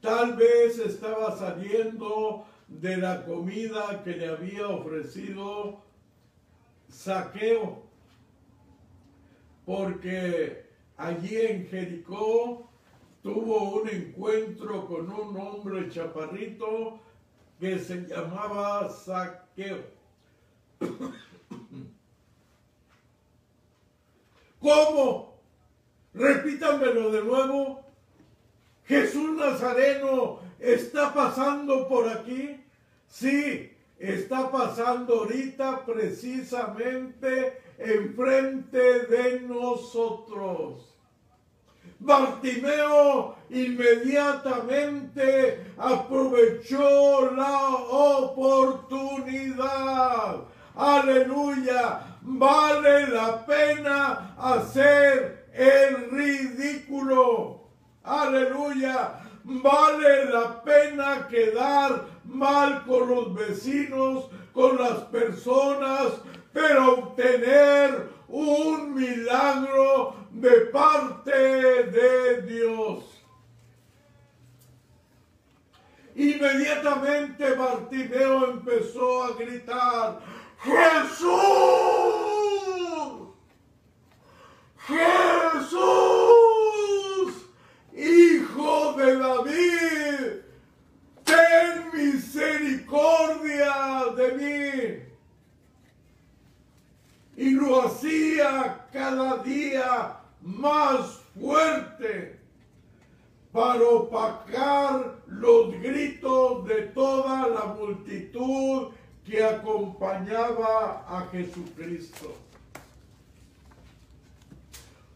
[0.00, 5.82] Tal vez estaba saliendo de la comida que le había ofrecido
[6.88, 7.82] Saqueo,
[9.64, 12.68] porque allí en Jericó
[13.22, 17.00] tuvo un encuentro con un hombre chaparrito
[17.58, 19.82] que se llamaba Saqueo.
[24.64, 25.36] ¿Cómo?
[26.14, 27.84] Repítanmelo de nuevo.
[28.86, 32.64] Jesús Nazareno está pasando por aquí.
[33.06, 40.94] Sí, está pasando ahorita precisamente enfrente de nosotros.
[41.98, 50.44] Bartimeo inmediatamente aprovechó la oportunidad.
[50.74, 52.13] Aleluya.
[52.26, 57.68] Vale la pena hacer el ridículo.
[58.02, 59.20] Aleluya.
[59.44, 66.14] Vale la pena quedar mal con los vecinos, con las personas,
[66.50, 73.04] pero obtener un milagro de parte de Dios.
[76.16, 80.20] Inmediatamente Bartimeo empezó a gritar,
[80.64, 81.34] Jesús,
[84.86, 85.74] Jesús,
[87.92, 90.42] Hijo de David,
[91.24, 93.74] ten misericordia
[94.16, 94.70] de mí.
[97.36, 102.40] Y lo hacía cada día más fuerte
[103.52, 108.94] para opacar los gritos de toda la multitud
[109.24, 112.36] que acompañaba a Jesucristo.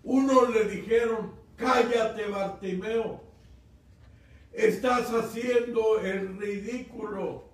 [0.02, 3.20] Unos le dijeron, cállate Bartimeo,
[4.52, 7.44] estás haciendo el ridículo.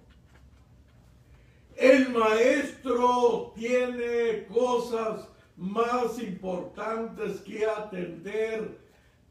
[1.77, 5.27] El maestro tiene cosas
[5.57, 8.79] más importantes que atender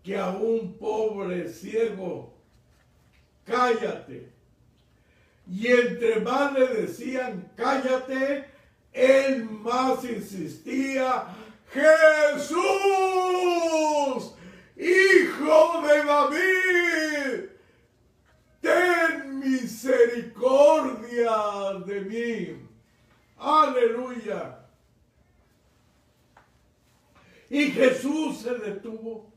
[0.03, 2.33] que a un pobre ciego.
[3.45, 4.32] Cállate.
[5.47, 8.45] Y entre más le decían, cállate,
[8.91, 11.25] él más insistía,
[11.71, 12.63] Jesús,
[14.75, 17.49] Hijo de David,
[18.61, 21.33] ten misericordia
[21.85, 22.67] de mí.
[23.37, 24.59] Aleluya.
[27.49, 29.32] Y Jesús se detuvo.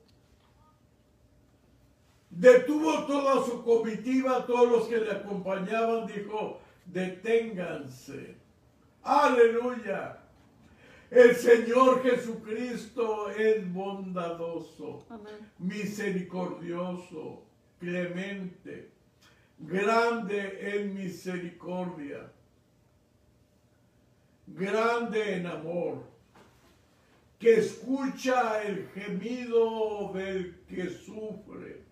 [2.39, 8.37] Detuvo toda su comitiva, todos los que le acompañaban, dijo, deténganse.
[9.03, 10.19] Aleluya.
[11.11, 15.51] El Señor Jesucristo es bondadoso, Amén.
[15.59, 17.43] misericordioso,
[17.81, 18.91] clemente,
[19.59, 22.31] grande en misericordia,
[24.47, 26.05] grande en amor,
[27.39, 31.86] que escucha el gemido del que sufre,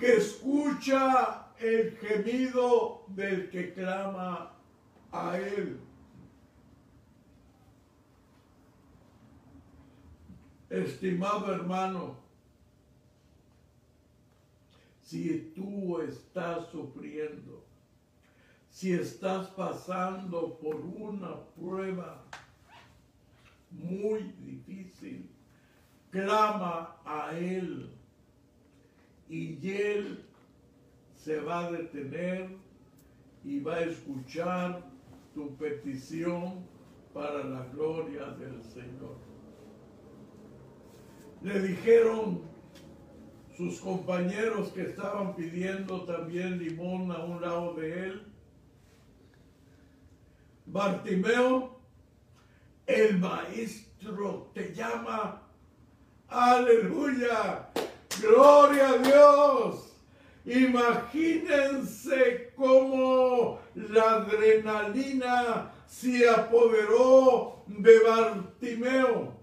[0.00, 4.56] que escucha el gemido del que clama
[5.12, 5.78] a Él.
[10.70, 12.16] Estimado hermano,
[15.02, 17.66] si tú estás sufriendo,
[18.70, 22.24] si estás pasando por una prueba
[23.70, 25.28] muy difícil,
[26.10, 27.99] clama a Él
[29.30, 30.24] y Él
[31.14, 32.48] se va a detener
[33.44, 34.82] y va a escuchar
[35.34, 36.66] tu petición
[37.14, 39.16] para la gloria del Señor.
[41.42, 42.42] Le dijeron
[43.56, 48.22] sus compañeros que estaban pidiendo también limón a un lado de él.
[50.66, 51.78] Bartimeo,
[52.86, 55.42] el maestro te llama.
[56.28, 57.70] Aleluya.
[58.18, 59.92] Gloria a Dios.
[60.44, 62.18] Imagínense
[62.56, 69.40] cómo la adrenalina se apoderó de Bartimeo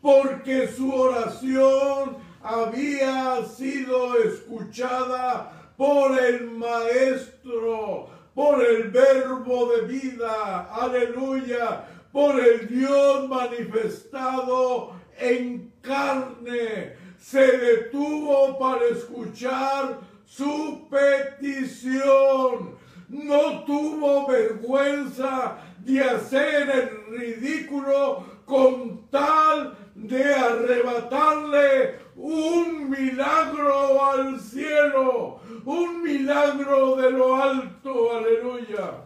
[0.00, 11.84] porque su oración había sido escuchada por el Maestro, por el verbo de vida, aleluya,
[12.12, 16.94] por el Dios manifestado en carne.
[17.28, 22.76] Se detuvo para escuchar su petición.
[23.08, 35.40] No tuvo vergüenza de hacer el ridículo con tal de arrebatarle un milagro al cielo,
[35.64, 39.02] un milagro de lo alto, aleluya.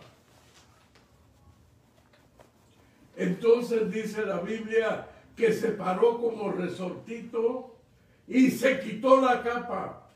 [3.17, 7.80] Entonces dice la Biblia que se paró como resortito
[8.31, 10.09] y se quitó la capa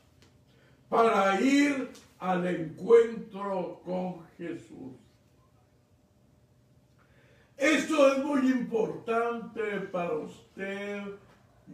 [0.87, 4.93] para ir al encuentro con Jesús.
[7.57, 11.03] Esto es muy importante para usted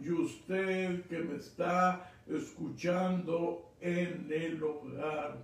[0.02, 5.38] y usted que me está escuchando en el hogar.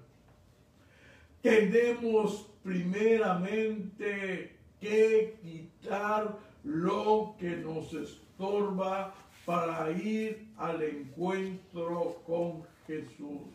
[1.40, 9.14] Tenemos primeramente que quitar lo que nos estorba
[9.48, 13.48] para ir al encuentro con Jesús.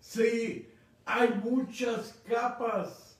[0.00, 0.68] Sí,
[1.06, 3.16] hay muchas capas,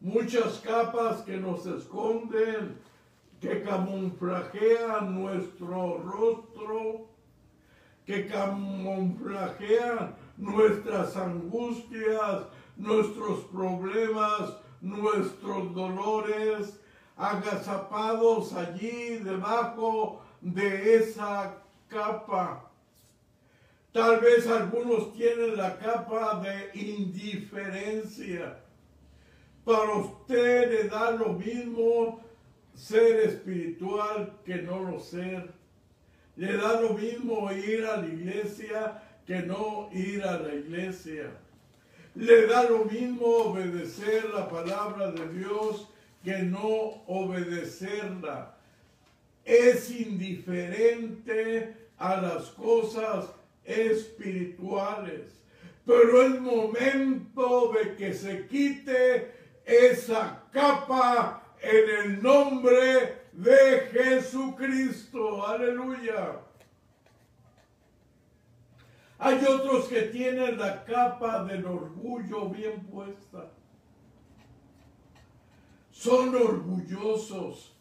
[0.00, 2.78] muchas capas que nos esconden,
[3.40, 7.08] que camuflajean nuestro rostro,
[8.06, 12.44] que camuflajean nuestras angustias,
[12.76, 16.79] nuestros problemas, nuestros dolores,
[17.20, 21.54] agazapados allí debajo de esa
[21.88, 22.70] capa.
[23.92, 28.56] Tal vez algunos tienen la capa de indiferencia.
[29.64, 32.20] Para usted le da lo mismo
[32.74, 35.52] ser espiritual que no lo ser.
[36.36, 41.30] Le da lo mismo ir a la iglesia que no ir a la iglesia.
[42.14, 45.89] Le da lo mismo obedecer la palabra de Dios
[46.22, 48.54] que no obedecerla.
[49.44, 53.26] Es indiferente a las cosas
[53.64, 55.40] espirituales.
[55.84, 59.32] Pero es momento de que se quite
[59.64, 65.46] esa capa en el nombre de Jesucristo.
[65.46, 66.40] Aleluya.
[69.18, 73.49] Hay otros que tienen la capa del orgullo bien puesta.
[76.00, 77.74] Son orgullosos.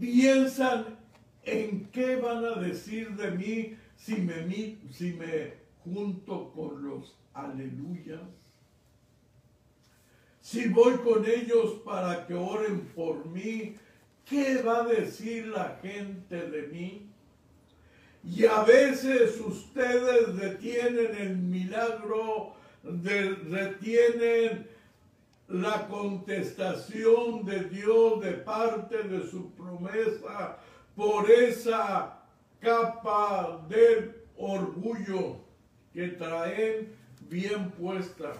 [0.00, 0.98] Piensan
[1.44, 5.52] en qué van a decir de mí si me, si me
[5.84, 8.22] junto con los aleluyas.
[10.40, 13.76] Si voy con ellos para que oren por mí,
[14.28, 17.06] ¿qué va a decir la gente de mí?
[18.24, 24.73] Y a veces ustedes detienen el milagro, de- detienen
[25.48, 30.58] la contestación de Dios de parte de su promesa
[30.96, 32.18] por esa
[32.60, 35.36] capa del orgullo
[35.92, 36.96] que traen
[37.28, 38.32] bien puesta.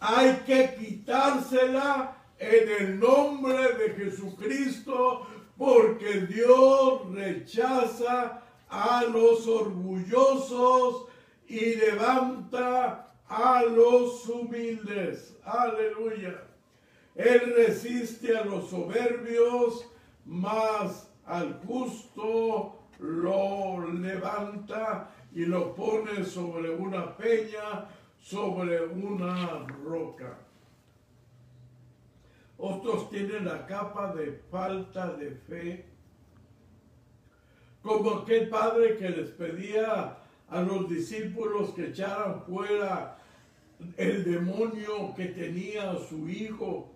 [0.00, 5.26] Hay que quitársela en el nombre de Jesucristo
[5.56, 11.06] porque Dios rechaza a los orgullosos
[11.46, 15.36] y levanta a los humildes.
[15.44, 16.42] Aleluya.
[17.14, 19.86] Él resiste a los soberbios,
[20.24, 27.86] mas al justo lo levanta y lo pone sobre una peña,
[28.18, 30.38] sobre una roca.
[32.58, 35.86] Otros tienen la capa de falta de fe,
[37.80, 40.18] como aquel padre que les pedía
[40.48, 43.19] a los discípulos que echaran fuera
[43.96, 46.92] el demonio que tenía su hijo.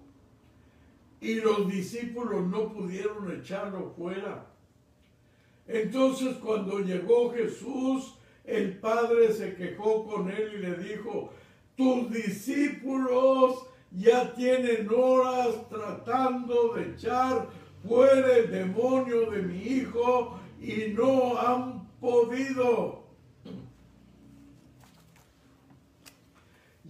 [1.21, 4.47] Y los discípulos no pudieron echarlo fuera.
[5.67, 8.15] Entonces cuando llegó Jesús,
[8.45, 11.31] el Padre se quejó con él y le dijo,
[11.77, 17.49] tus discípulos ya tienen horas tratando de echar
[17.87, 23.04] fuera el demonio de mi hijo y no han podido.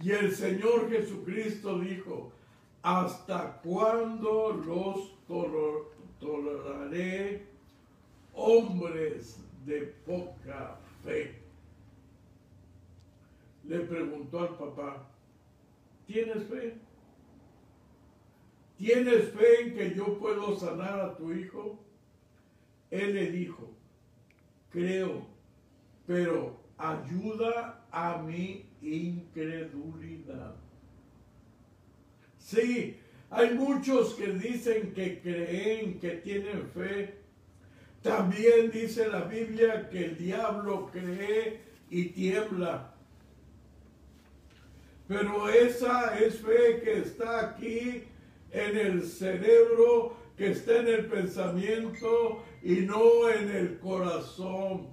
[0.01, 2.31] Y el Señor Jesucristo dijo,
[2.81, 5.15] ¿hasta cuándo los
[6.19, 7.47] toleraré
[8.33, 11.41] hombres de poca fe?
[13.63, 15.07] Le preguntó al papá,
[16.05, 16.77] ¿tienes fe?
[18.77, 21.79] ¿Tienes fe en que yo puedo sanar a tu hijo?
[22.91, 23.71] Él le dijo,
[24.69, 25.25] creo,
[26.05, 30.55] pero ayuda a mi incredulidad.
[32.37, 32.97] Sí,
[33.29, 37.15] hay muchos que dicen que creen, que tienen fe.
[38.01, 42.93] También dice la Biblia que el diablo cree y tiembla.
[45.07, 48.03] Pero esa es fe que está aquí
[48.51, 54.87] en el cerebro, que está en el pensamiento y no en el corazón.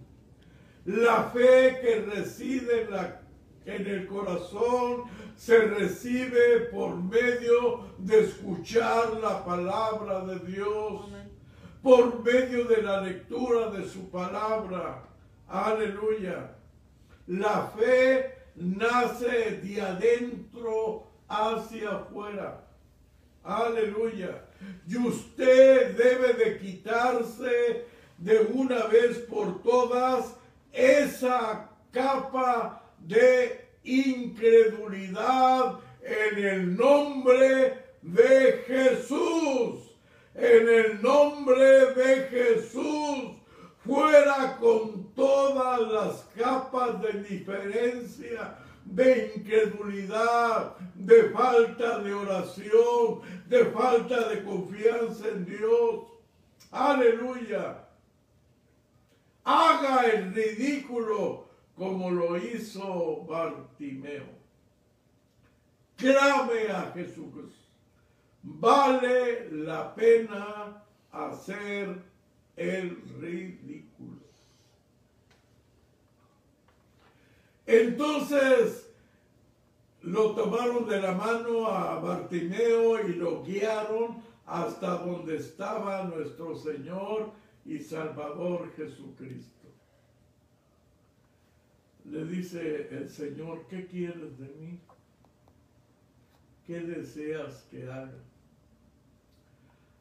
[0.85, 3.22] La fe que reside en, la-
[3.64, 5.04] en el corazón
[5.36, 11.08] se recibe por medio de escuchar la palabra de Dios,
[11.82, 15.04] por medio de la lectura de su palabra.
[15.48, 16.56] Aleluya.
[17.26, 22.64] La fe nace de adentro hacia afuera.
[23.42, 24.44] Aleluya.
[24.86, 27.86] Y usted debe de quitarse
[28.18, 30.36] de una vez por todas
[30.72, 39.90] esa capa de incredulidad en el nombre de Jesús.
[40.34, 43.36] En el nombre de Jesús.
[43.84, 54.28] Fuera con todas las capas de diferencia, de incredulidad, de falta de oración, de falta
[54.28, 56.05] de confianza en Dios.
[56.70, 57.84] Aleluya.
[59.44, 64.27] Haga el ridículo como lo hizo Bartimeo.
[65.97, 67.53] Clame a Jesús.
[68.43, 72.03] Vale la pena hacer
[72.57, 74.20] el ridículo.
[77.66, 78.93] Entonces
[80.03, 87.31] lo tomaron de la mano a Bartimeo y lo guiaron hasta donde estaba nuestro Señor
[87.64, 89.61] y Salvador Jesucristo.
[92.12, 94.78] Le dice el Señor, ¿qué quieres de mí?
[96.66, 98.12] ¿Qué deseas que haga?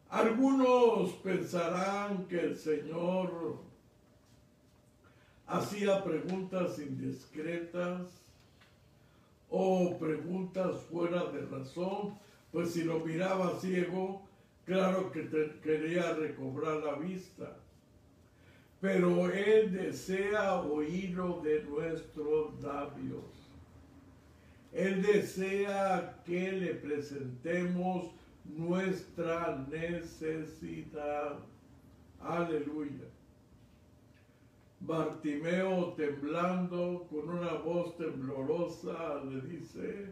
[0.10, 3.60] Algunos pensarán que el Señor
[5.48, 8.22] hacía preguntas indiscretas
[9.50, 12.20] o preguntas fuera de razón,
[12.52, 14.28] pues si lo miraba ciego,
[14.66, 15.30] claro que
[15.64, 17.56] quería recobrar la vista.
[18.82, 23.24] Pero Él desea oírlo de nuestros labios.
[24.74, 28.12] Él desea que le presentemos
[28.44, 31.38] nuestra necesidad.
[32.20, 33.06] Aleluya.
[34.80, 40.08] Bartimeo temblando con una voz temblorosa le dice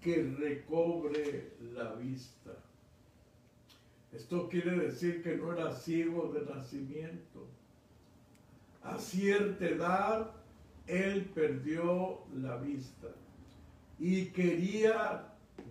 [0.00, 2.52] que recobre la vista.
[4.12, 7.48] Esto quiere decir que no era ciego de nacimiento.
[8.84, 10.30] A cierta edad,
[10.86, 13.08] él perdió la vista
[13.98, 15.26] y quería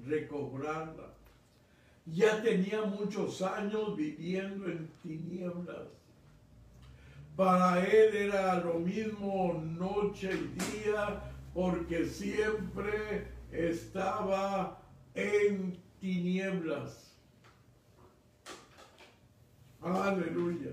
[0.08, 1.14] recobrarla.
[2.08, 5.88] Ya tenía muchos años viviendo en tinieblas.
[7.36, 14.82] Para él era lo mismo noche y día porque siempre estaba
[15.14, 17.16] en tinieblas.
[19.82, 20.72] Aleluya.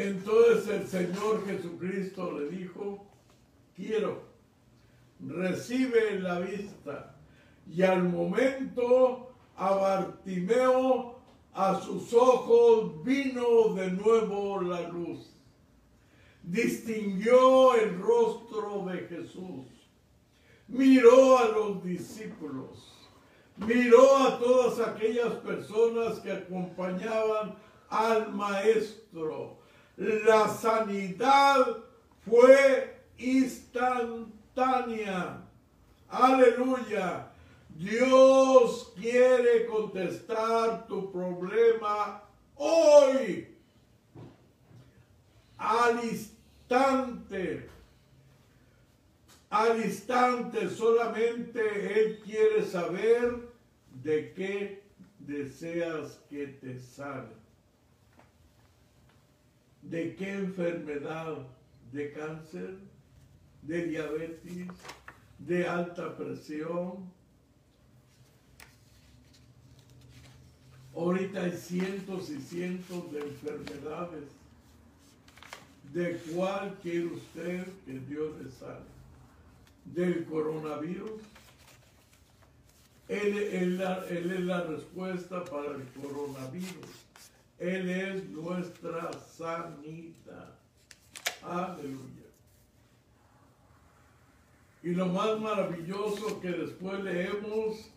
[0.00, 3.06] Entonces el Señor Jesucristo le dijo,
[3.76, 4.22] quiero,
[5.20, 7.16] recibe la vista.
[7.70, 11.20] Y al momento a Bartimeo,
[11.52, 15.36] a sus ojos vino de nuevo la luz.
[16.44, 19.66] Distinguió el rostro de Jesús.
[20.66, 23.10] Miró a los discípulos.
[23.58, 27.54] Miró a todas aquellas personas que acompañaban
[27.90, 29.59] al maestro.
[30.00, 31.76] La sanidad
[32.24, 34.24] fue instantánea.
[36.08, 37.30] Aleluya.
[37.68, 42.22] Dios quiere contestar tu problema
[42.56, 43.54] hoy.
[45.58, 47.68] Al instante.
[49.50, 53.50] Al instante solamente Él quiere saber
[54.02, 54.82] de qué
[55.18, 57.39] deseas que te sane.
[59.90, 61.38] ¿De qué enfermedad?
[61.90, 62.76] ¿De cáncer?
[63.62, 64.68] ¿De diabetes?
[65.40, 67.10] ¿De alta presión?
[70.94, 74.28] Ahorita hay cientos y cientos de enfermedades.
[75.92, 78.86] ¿De cuál quiere usted que Dios le sane?
[79.86, 81.20] ¿Del coronavirus?
[83.08, 87.09] Él, él es la respuesta para el coronavirus.
[87.60, 90.58] Él es nuestra sanidad.
[91.42, 92.26] Aleluya.
[94.82, 97.90] Y lo más maravilloso que después leemos,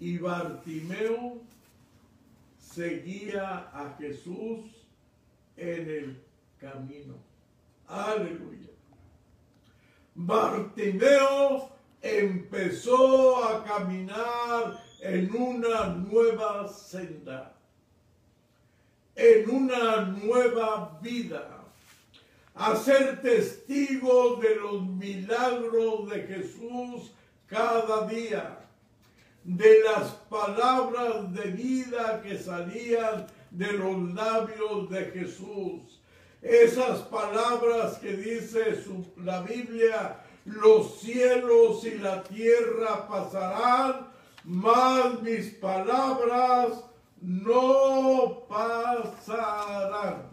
[0.00, 1.38] y Bartimeo
[2.58, 4.64] seguía a Jesús
[5.56, 6.24] en el
[6.58, 7.14] camino.
[7.86, 8.70] Aleluya.
[10.14, 11.70] Bartimeo
[12.00, 17.53] empezó a caminar en una nueva senda,
[19.16, 21.60] en una nueva vida,
[22.54, 27.12] a ser testigo de los milagros de Jesús
[27.46, 28.58] cada día,
[29.44, 36.00] de las palabras de vida que salían de los labios de Jesús.
[36.42, 38.82] Esas palabras que dice
[39.22, 44.08] la Biblia, los cielos y la tierra pasarán,
[44.44, 46.84] mas mis palabras
[47.24, 50.28] no pasarán.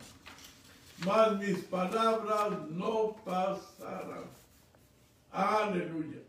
[1.05, 4.26] Mas mis palabras no pasarán.
[5.31, 6.19] Aleluya.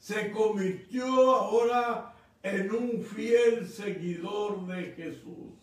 [0.00, 1.06] Se convirtió
[1.36, 2.12] ahora
[2.42, 5.54] en un fiel seguidor de Jesús.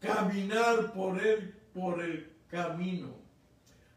[0.00, 3.14] Caminar por él, por el camino.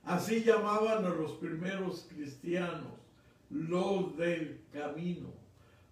[0.04, 2.94] Así llamaban a los primeros cristianos,
[3.49, 5.30] los del camino,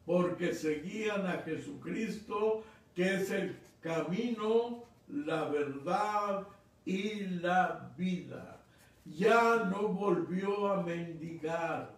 [0.05, 2.63] porque seguían a Jesucristo,
[2.95, 6.47] que es el camino, la verdad
[6.85, 8.61] y la vida.
[9.05, 11.91] Ya no volvió a mendigar,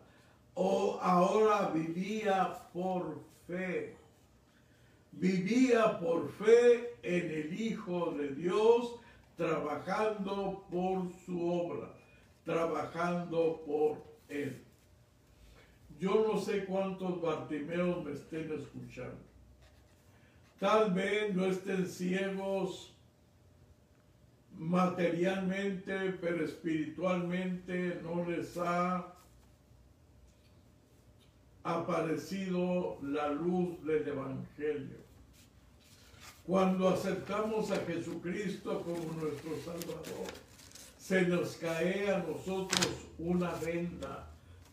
[0.54, 3.96] o ahora vivía por fe.
[5.12, 9.00] Vivía por fe en el Hijo de Dios,
[9.36, 11.94] trabajando por su obra,
[12.44, 14.67] trabajando por Él.
[16.00, 19.18] Yo no sé cuántos Bartimeos me estén escuchando.
[20.60, 22.94] Tal vez no estén ciegos
[24.58, 29.14] materialmente, pero espiritualmente no les ha
[31.64, 34.98] aparecido la luz del Evangelio.
[36.46, 40.28] Cuando aceptamos a Jesucristo como nuestro Salvador,
[40.98, 42.88] se nos cae a nosotros
[43.20, 44.27] una venda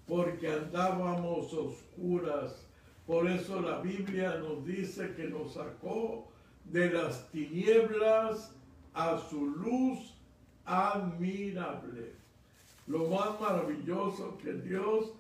[0.07, 2.67] porque andábamos oscuras.
[3.07, 6.29] Por eso la Biblia nos dice que nos sacó
[6.65, 8.55] de las tinieblas
[8.95, 10.15] a su luz
[10.65, 12.15] admirable.
[12.87, 15.13] Lo más maravilloso que Dios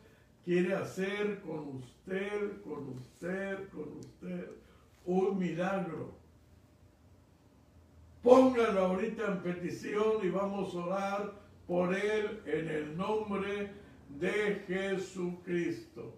[0.45, 4.51] quiere hacer con usted, con usted, con usted,
[5.07, 6.15] un milagro.
[8.23, 11.33] Póngalo ahorita en petición y vamos a orar
[11.67, 13.84] por él en el nombre
[14.19, 16.15] de Jesucristo.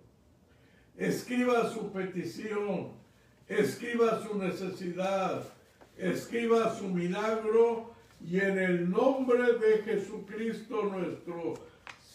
[0.96, 2.92] escriba su petición,
[3.48, 5.42] escriba su necesidad,
[5.98, 7.90] escriba su milagro
[8.24, 11.54] y en el nombre de Jesucristo nuestro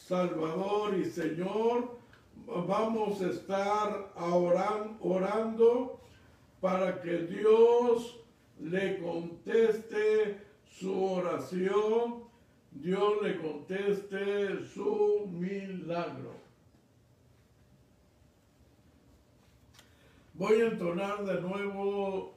[0.08, 1.95] Salvador y Señor,
[2.48, 5.99] vamos a estar oran- orando
[6.60, 8.20] para que Dios
[8.60, 12.20] le conteste su oración,
[12.72, 16.35] Dios le conteste su milagro.
[20.34, 22.34] Voy a entonar de nuevo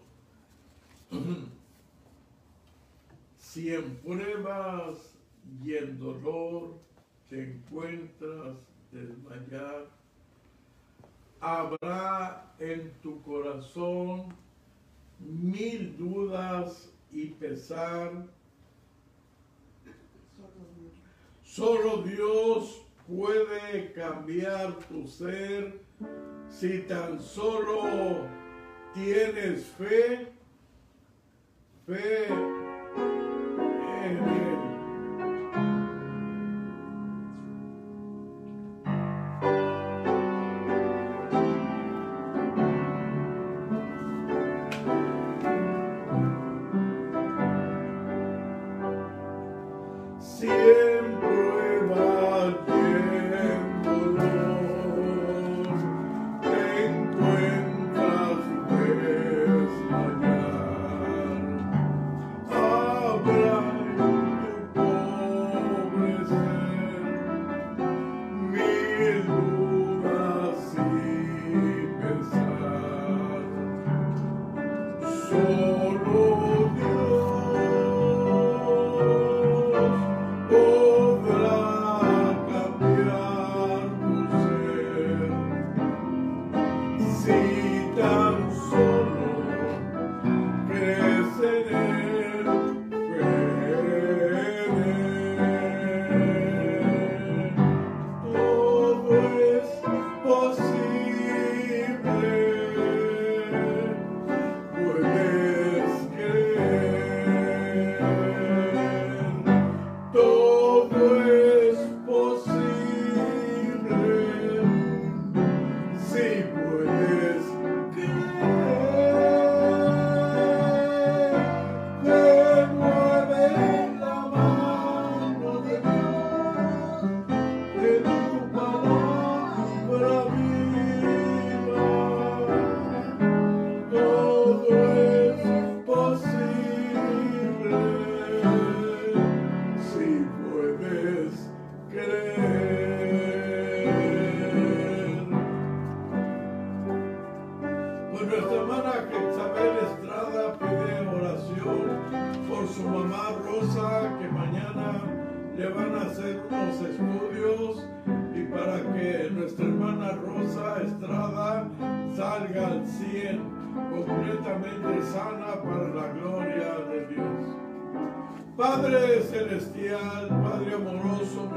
[3.39, 5.15] si en pruebas
[5.63, 6.75] y en dolor
[7.29, 8.57] te encuentras
[8.91, 9.87] desmayar,
[11.41, 14.35] habrá en tu corazón
[15.21, 18.27] mil dudas y pesar.
[21.55, 22.83] Solo Dios.
[23.07, 25.79] Puede cambiar tu ser
[26.49, 28.27] si tan solo
[28.95, 30.33] tienes fe,
[31.87, 32.64] fe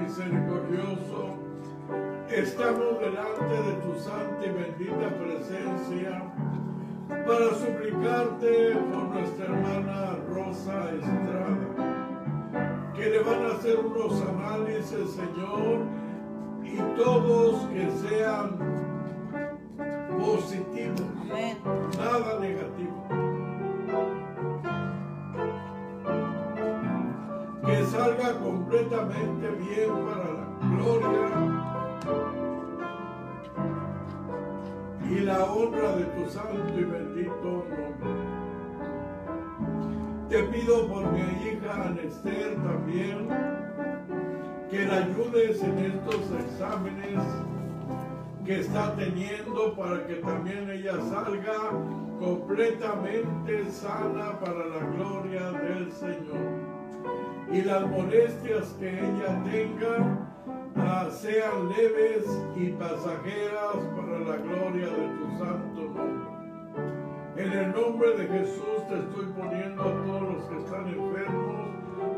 [0.07, 1.35] misericordioso,
[2.29, 6.23] estamos delante de tu santa y bendita presencia
[7.09, 11.57] para suplicarte por nuestra hermana Rosa Estrada,
[12.95, 15.79] que le van a hacer unos análisis, Señor,
[16.63, 18.57] y todos que sean
[20.17, 21.01] positivos,
[21.97, 23.36] nada negativo.
[28.33, 30.45] Completamente bien para la
[30.75, 31.27] gloria
[35.09, 38.09] y la honra de tu santo y bendito nombre.
[40.29, 43.29] Te pido por mi hija Anester también
[44.69, 47.23] que la ayudes en estos exámenes
[48.45, 51.71] que está teniendo para que también ella salga
[52.19, 56.66] completamente sana para la gloria del Señor.
[57.51, 60.27] Y las molestias que ella tenga
[60.75, 62.25] ah, sean leves
[62.55, 66.37] y pasajeras para la gloria de tu santo nombre.
[67.37, 71.67] En el nombre de Jesús te estoy poniendo a todos los que están enfermos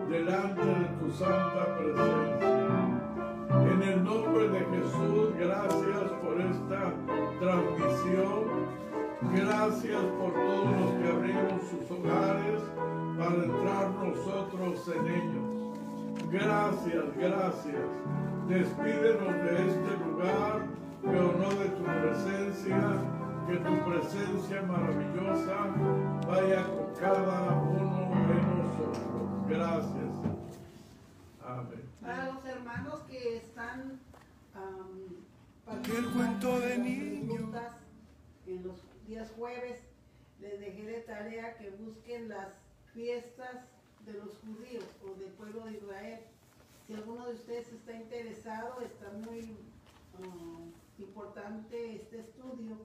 [0.10, 2.60] delante de tu santa presencia.
[3.50, 6.94] En el nombre de Jesús, gracias por esta
[7.40, 8.80] transmisión.
[9.22, 12.62] Gracias por todos los que abrieron sus hogares
[13.20, 16.32] para entrar nosotros en ellos.
[16.32, 17.90] Gracias, gracias.
[18.48, 22.78] Despídenos de este lugar pero no de tu presencia.
[23.48, 25.68] Que tu presencia maravillosa
[26.28, 29.48] vaya con cada uno de nosotros.
[29.50, 30.16] Gracias.
[31.44, 31.90] Amén.
[32.00, 34.00] Para los hermanos que están
[34.54, 35.26] am,
[35.84, 37.34] El cuento de participando en las niño.
[37.34, 37.76] preguntas
[38.46, 39.82] En los días jueves
[40.40, 42.50] les dejé de tarea que busquen las
[42.94, 43.66] fiestas
[44.06, 46.20] de los judíos o del pueblo de Israel.
[46.88, 49.58] Si alguno de ustedes está interesado, está muy
[50.20, 52.78] um, importante este estudio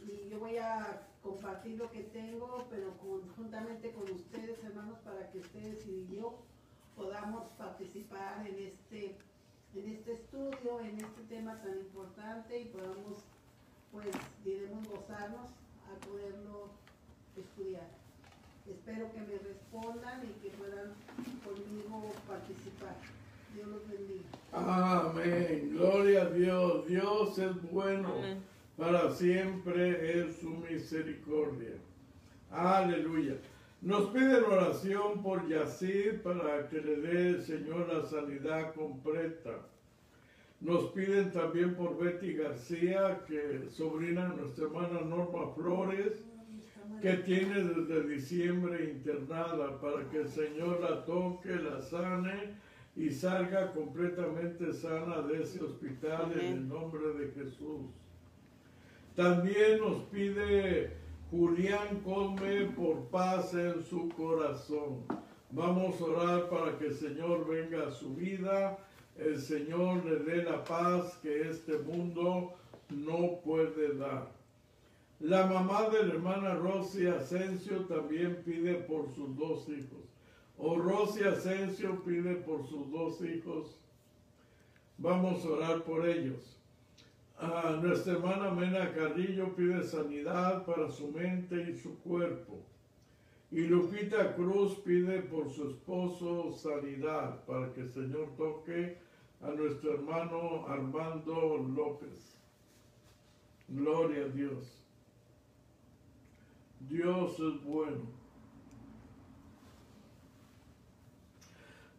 [0.00, 5.38] y yo voy a compartir lo que tengo, pero conjuntamente con ustedes, hermanos, para que
[5.38, 6.38] ustedes y yo
[6.94, 9.16] podamos participar en este,
[9.74, 13.24] en este estudio, en este tema tan importante y podamos,
[13.92, 14.08] pues,
[14.44, 16.70] diremos, gozarnos a poderlo
[17.36, 18.05] estudiar.
[18.68, 20.92] Espero que me respondan y que puedan
[21.44, 22.96] conmigo participar.
[23.54, 24.24] Dios los bendiga.
[24.52, 25.70] Amén.
[25.72, 26.86] Gloria a Dios.
[26.86, 28.12] Dios es bueno.
[28.18, 28.42] Amén.
[28.76, 31.74] Para siempre es su misericordia.
[32.50, 33.36] Aleluya.
[33.82, 39.60] Nos piden oración por Yacid para que le dé el Señor la sanidad completa.
[40.60, 46.24] Nos piden también por Betty García, que sobrina de nuestra hermana Norma Flores,
[47.00, 52.54] que tiene desde diciembre internada, para que el Señor la toque, la sane
[52.96, 57.90] y salga completamente sana de ese hospital en el nombre de Jesús.
[59.14, 60.92] También nos pide
[61.30, 65.04] Julián Come por paz en su corazón.
[65.50, 68.78] Vamos a orar para que el Señor venga a su vida,
[69.16, 72.54] el Señor le dé la paz que este mundo
[72.90, 74.35] no puede dar.
[75.20, 80.04] La mamá de la hermana Rosy Asensio también pide por sus dos hijos.
[80.58, 83.78] O Rosy Asensio pide por sus dos hijos.
[84.98, 86.58] Vamos a orar por ellos.
[87.38, 92.62] Ah, nuestra hermana Mena Carrillo pide sanidad para su mente y su cuerpo.
[93.50, 98.98] Y Lupita Cruz pide por su esposo sanidad para que el Señor toque
[99.40, 102.36] a nuestro hermano Armando López.
[103.68, 104.75] Gloria a Dios.
[106.80, 108.16] Dios es bueno.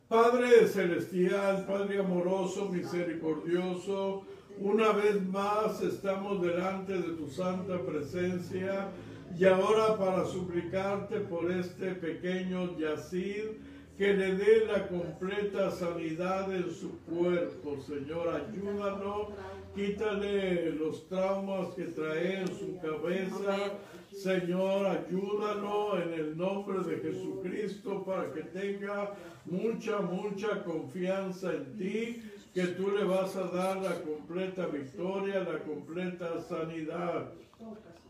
[0.08, 4.24] Padre celestial, Padre amoroso, misericordioso,
[4.60, 8.90] una vez más estamos delante de tu santa presencia
[9.38, 13.58] y ahora para suplicarte por este pequeño Yacid
[13.98, 19.30] que le dé la completa sanidad en su cuerpo, Señor, ayúdalo,
[19.76, 23.74] quítale los traumas que trae en su cabeza,
[24.12, 29.16] Señor, ayúdalo en el nombre de Jesucristo para que tenga
[29.46, 32.22] mucha, mucha confianza en ti,
[32.54, 37.32] que tú le vas a dar la completa victoria, la completa sanidad.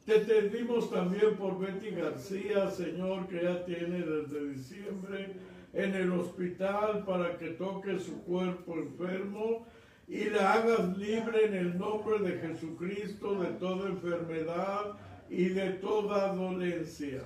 [0.05, 5.35] Te pedimos también por Betty García, Señor, que ya tiene desde diciembre
[5.77, 9.67] en el hospital para que toque su cuerpo enfermo
[10.07, 14.97] y la hagas libre en el nombre de Jesucristo de toda enfermedad
[15.29, 17.21] y de toda dolencia.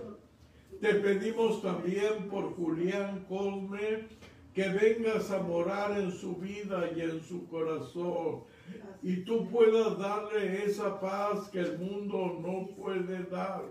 [0.82, 4.08] Te pedimos también por Julián Colme
[4.54, 8.42] que vengas a morar en su vida y en su corazón
[9.02, 13.64] y tú puedas darle esa paz que el mundo no puede dar.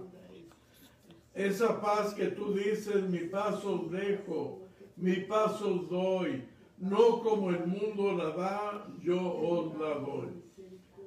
[1.35, 4.69] Esa paz que tú dices, mi paz os dejo,
[5.01, 6.44] mi paz os doy,
[6.78, 10.28] no como el mundo la da, yo os la doy.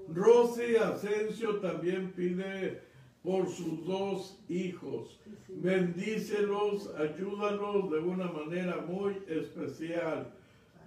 [0.10, 2.82] Rosy Asensio también pide
[3.24, 5.20] por sus dos hijos.
[5.48, 10.34] Bendícelos, ayúdalos de una manera muy especial.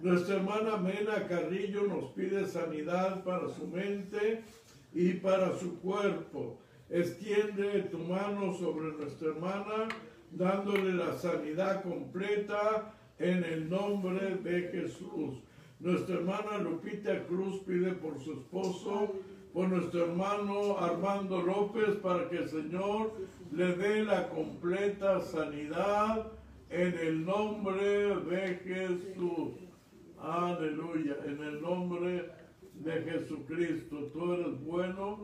[0.01, 4.43] Nuestra hermana Mena Carrillo nos pide sanidad para su mente
[4.93, 6.59] y para su cuerpo.
[6.89, 9.87] Extiende tu mano sobre nuestra hermana,
[10.31, 15.41] dándole la sanidad completa en el nombre de Jesús.
[15.79, 19.15] Nuestra hermana Lupita Cruz pide por su esposo,
[19.53, 23.13] por nuestro hermano Armando López, para que el Señor
[23.51, 26.27] le dé la completa sanidad
[26.69, 29.53] en el nombre de Jesús.
[30.19, 32.29] Aleluya, en el nombre
[32.73, 34.09] de Jesucristo.
[34.13, 35.19] Tú eres bueno,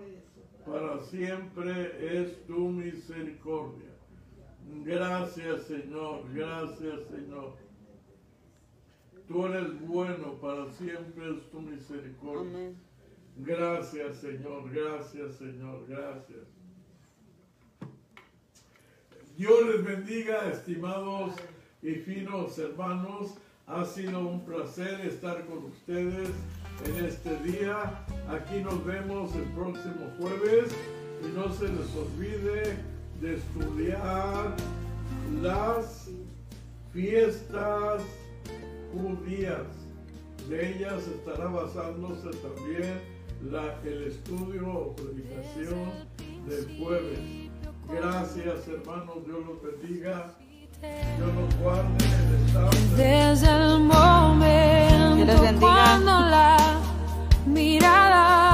[0.65, 3.89] para siempre es tu misericordia.
[4.85, 7.53] Gracias Señor, gracias Señor.
[9.27, 12.41] Tú eres bueno, para siempre es tu misericordia.
[12.41, 12.75] Amén.
[13.37, 16.47] Gracias Señor, gracias Señor, gracias.
[19.37, 21.33] Dios les bendiga, estimados
[21.81, 23.35] y finos hermanos.
[23.65, 26.29] Ha sido un placer estar con ustedes
[26.85, 28.05] en este día.
[28.27, 30.75] Aquí nos vemos el próximo jueves
[31.23, 32.77] y no se les olvide
[33.21, 34.55] de estudiar
[35.41, 36.09] las
[36.91, 38.03] fiestas
[38.93, 39.67] judías.
[40.49, 42.99] De ellas estará basándose también
[43.49, 45.91] la- el estudio o predicación
[46.47, 47.19] del jueves.
[47.89, 50.33] Gracias hermanos, Dios los bendiga,
[51.17, 52.69] Dios los guarde, les ame.
[52.97, 56.57] Desde el momento cuando la
[57.45, 58.52] mirada